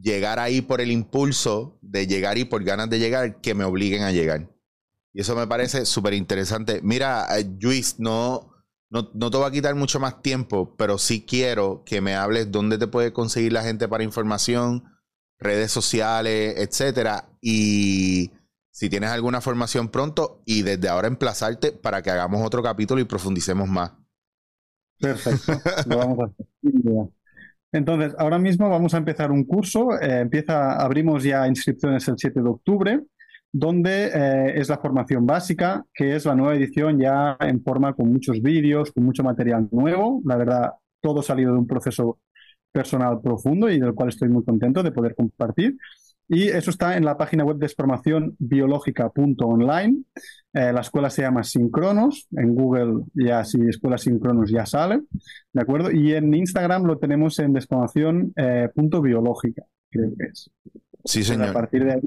llegar 0.00 0.38
ahí 0.38 0.62
por 0.62 0.80
el 0.80 0.90
impulso 0.90 1.78
de 1.82 2.06
llegar 2.06 2.38
y 2.38 2.44
por 2.44 2.64
ganas 2.64 2.88
de 2.88 2.98
llegar 2.98 3.40
que 3.40 3.54
me 3.54 3.64
obliguen 3.64 4.02
a 4.04 4.12
llegar. 4.12 4.48
Y 5.12 5.20
eso 5.20 5.36
me 5.36 5.46
parece 5.46 5.84
súper 5.84 6.14
interesante. 6.14 6.80
Mira, 6.82 7.26
eh, 7.38 7.44
Luis, 7.60 7.96
no, 7.98 8.51
no, 8.92 9.10
no, 9.14 9.30
te 9.30 9.38
va 9.38 9.46
a 9.46 9.50
quitar 9.50 9.74
mucho 9.74 9.98
más 9.98 10.20
tiempo, 10.20 10.74
pero 10.76 10.98
sí 10.98 11.24
quiero 11.24 11.82
que 11.86 12.02
me 12.02 12.14
hables 12.14 12.52
dónde 12.52 12.76
te 12.76 12.86
puede 12.86 13.14
conseguir 13.14 13.54
la 13.54 13.62
gente 13.62 13.88
para 13.88 14.04
información, 14.04 14.84
redes 15.38 15.72
sociales, 15.72 16.56
etcétera. 16.58 17.30
Y 17.40 18.32
si 18.70 18.90
tienes 18.90 19.08
alguna 19.08 19.40
formación 19.40 19.88
pronto 19.88 20.42
y 20.44 20.60
desde 20.60 20.90
ahora 20.90 21.08
emplazarte 21.08 21.72
para 21.72 22.02
que 22.02 22.10
hagamos 22.10 22.44
otro 22.44 22.62
capítulo 22.62 23.00
y 23.00 23.04
profundicemos 23.04 23.66
más. 23.66 23.92
Perfecto, 25.00 25.52
lo 25.88 25.96
vamos 25.96 26.18
a 26.20 26.24
hacer. 26.24 26.46
Entonces, 27.72 28.14
ahora 28.18 28.38
mismo 28.38 28.68
vamos 28.68 28.92
a 28.92 28.98
empezar 28.98 29.32
un 29.32 29.44
curso. 29.44 29.98
Eh, 29.98 30.20
empieza, 30.20 30.76
abrimos 30.76 31.24
ya 31.24 31.48
inscripciones 31.48 32.06
el 32.08 32.18
7 32.18 32.42
de 32.42 32.48
octubre, 32.48 33.00
donde 33.52 34.06
eh, 34.06 34.54
es 34.56 34.70
la 34.70 34.78
formación 34.78 35.26
básica, 35.26 35.84
que 35.94 36.16
es 36.16 36.24
la 36.24 36.34
nueva 36.34 36.56
edición 36.56 36.98
ya 36.98 37.36
en 37.40 37.62
forma 37.62 37.92
con 37.92 38.10
muchos 38.10 38.40
vídeos, 38.40 38.90
con 38.92 39.04
mucho 39.04 39.22
material 39.22 39.68
nuevo. 39.70 40.22
La 40.24 40.36
verdad, 40.36 40.72
todo 41.00 41.20
salido 41.22 41.52
de 41.52 41.58
un 41.58 41.66
proceso 41.66 42.18
personal 42.72 43.20
profundo 43.20 43.68
y 43.70 43.78
del 43.78 43.94
cual 43.94 44.08
estoy 44.08 44.30
muy 44.30 44.42
contento 44.44 44.82
de 44.82 44.92
poder 44.92 45.14
compartir. 45.14 45.76
Y 46.28 46.44
eso 46.48 46.70
está 46.70 46.96
en 46.96 47.04
la 47.04 47.18
página 47.18 47.44
web 47.44 47.58
de 47.58 47.68
formación 47.68 48.34
biológica.online. 48.38 50.04
Eh, 50.54 50.72
la 50.72 50.80
escuela 50.80 51.10
se 51.10 51.20
llama 51.20 51.42
Sincronos. 51.42 52.26
En 52.34 52.54
Google 52.54 53.02
ya 53.12 53.44
si 53.44 53.60
escuela 53.68 53.98
Sincronos 53.98 54.50
ya 54.50 54.64
sale. 54.64 55.02
¿De 55.52 55.60
acuerdo? 55.60 55.90
Y 55.90 56.14
en 56.14 56.32
Instagram 56.32 56.84
lo 56.84 56.96
tenemos 56.96 57.38
en 57.38 57.52
desformación.biológica, 57.52 59.64
creo 59.90 60.10
que 60.18 60.24
es. 60.24 60.50
Sí, 61.04 61.22
señor. 61.22 61.48
a 61.48 61.52
partir 61.52 61.84
de 61.84 61.92
ahí, 61.92 62.00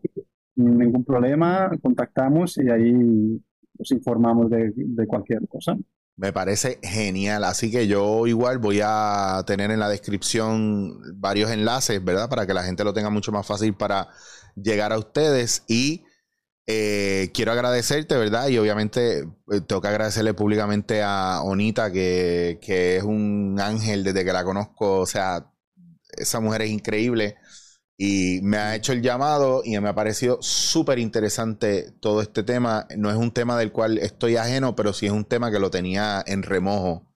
ningún 0.55 1.03
problema, 1.03 1.71
contactamos 1.81 2.57
y 2.57 2.69
ahí 2.69 3.41
os 3.77 3.91
informamos 3.91 4.49
de 4.49 5.07
cualquier 5.07 5.47
cosa. 5.47 5.75
Me 6.17 6.31
parece 6.31 6.79
genial. 6.81 7.43
Así 7.43 7.69
que 7.69 7.87
yo 7.87 8.25
igual 8.25 8.57
voy 8.59 8.79
a 8.81 9.43
tener 9.45 9.71
en 9.71 9.79
la 9.79 9.89
descripción 9.89 10.97
varios 11.19 11.51
enlaces, 11.51 12.03
¿verdad? 12.03 12.29
Para 12.29 12.47
que 12.47 12.53
la 12.53 12.63
gente 12.63 12.85
lo 12.85 12.93
tenga 12.93 13.09
mucho 13.09 13.31
más 13.33 13.45
fácil 13.45 13.73
para 13.75 14.09
llegar 14.55 14.93
a 14.93 14.97
ustedes. 14.97 15.63
Y 15.67 16.05
eh, 16.67 17.31
quiero 17.33 17.51
agradecerte, 17.51 18.15
¿verdad? 18.15 18.47
Y 18.47 18.57
obviamente 18.57 19.19
eh, 19.19 19.61
tengo 19.67 19.81
que 19.81 19.89
agradecerle 19.89 20.33
públicamente 20.33 21.01
a 21.03 21.41
Onita, 21.43 21.91
que, 21.91 22.59
que 22.61 22.97
es 22.97 23.03
un 23.03 23.57
ángel 23.59 24.05
desde 24.05 24.23
que 24.23 24.33
la 24.33 24.45
conozco. 24.45 25.01
O 25.01 25.05
sea, 25.05 25.51
esa 26.17 26.39
mujer 26.39 26.61
es 26.61 26.69
increíble 26.69 27.35
y 27.97 28.41
me 28.43 28.57
ha 28.57 28.75
hecho 28.75 28.91
el 28.91 29.01
llamado 29.01 29.61
y 29.63 29.79
me 29.79 29.89
ha 29.89 29.95
parecido 29.95 30.37
súper 30.41 30.99
interesante 30.99 31.91
todo 31.99 32.21
este 32.21 32.43
tema. 32.43 32.87
No 32.97 33.09
es 33.09 33.15
un 33.15 33.31
tema 33.31 33.57
del 33.57 33.71
cual 33.71 33.97
estoy 33.99 34.35
ajeno, 34.35 34.75
pero 34.75 34.91
sí 34.91 35.05
es 35.05 35.11
un 35.11 35.25
tema 35.25 35.51
que 35.51 35.59
lo 35.59 35.71
tenía 35.71 36.23
en 36.25 36.43
remojo. 36.43 37.07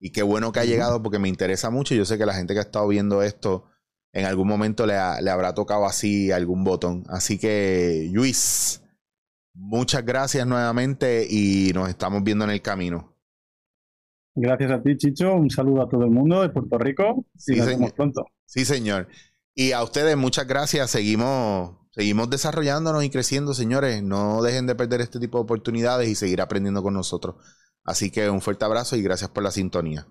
Y 0.00 0.10
qué 0.10 0.22
bueno 0.22 0.50
que 0.50 0.60
ha 0.60 0.64
llegado 0.64 1.02
porque 1.02 1.18
me 1.18 1.28
interesa 1.28 1.70
mucho. 1.70 1.94
Yo 1.94 2.04
sé 2.04 2.18
que 2.18 2.26
la 2.26 2.34
gente 2.34 2.54
que 2.54 2.60
ha 2.60 2.62
estado 2.62 2.88
viendo 2.88 3.22
esto 3.22 3.66
en 4.12 4.24
algún 4.24 4.48
momento 4.48 4.86
le, 4.86 4.94
le 4.94 5.30
habrá 5.30 5.54
tocado 5.54 5.84
así 5.84 6.32
algún 6.32 6.64
botón. 6.64 7.04
Así 7.08 7.38
que, 7.38 8.08
Luis, 8.12 8.82
muchas 9.54 10.04
gracias 10.04 10.46
nuevamente 10.46 11.26
y 11.28 11.72
nos 11.74 11.88
estamos 11.88 12.22
viendo 12.24 12.44
en 12.44 12.50
el 12.50 12.62
camino. 12.62 13.14
Gracias 14.34 14.70
a 14.70 14.82
ti, 14.82 14.96
Chicho. 14.96 15.34
Un 15.34 15.50
saludo 15.50 15.82
a 15.82 15.88
todo 15.88 16.04
el 16.04 16.10
mundo 16.10 16.40
de 16.40 16.48
Puerto 16.48 16.78
Rico 16.78 17.26
y 17.46 17.56
nos 17.56 17.66
vemos 17.66 17.92
pronto. 17.92 18.24
Sí, 18.46 18.64
señor. 18.64 19.08
Y 19.54 19.72
a 19.72 19.82
ustedes, 19.82 20.16
muchas 20.16 20.46
gracias. 20.46 20.90
Seguimos, 20.90 21.76
seguimos 21.90 22.30
desarrollándonos 22.30 23.04
y 23.04 23.10
creciendo, 23.10 23.54
señores. 23.54 24.02
No 24.02 24.42
dejen 24.42 24.66
de 24.66 24.74
perder 24.74 25.00
este 25.00 25.20
tipo 25.20 25.38
de 25.38 25.44
oportunidades 25.44 26.08
y 26.08 26.14
seguir 26.14 26.40
aprendiendo 26.40 26.82
con 26.82 26.94
nosotros. 26.94 27.36
Así 27.84 28.10
que 28.10 28.30
un 28.30 28.40
fuerte 28.40 28.64
abrazo 28.64 28.96
y 28.96 29.02
gracias 29.02 29.30
por 29.30 29.42
la 29.42 29.50
sintonía. 29.50 30.06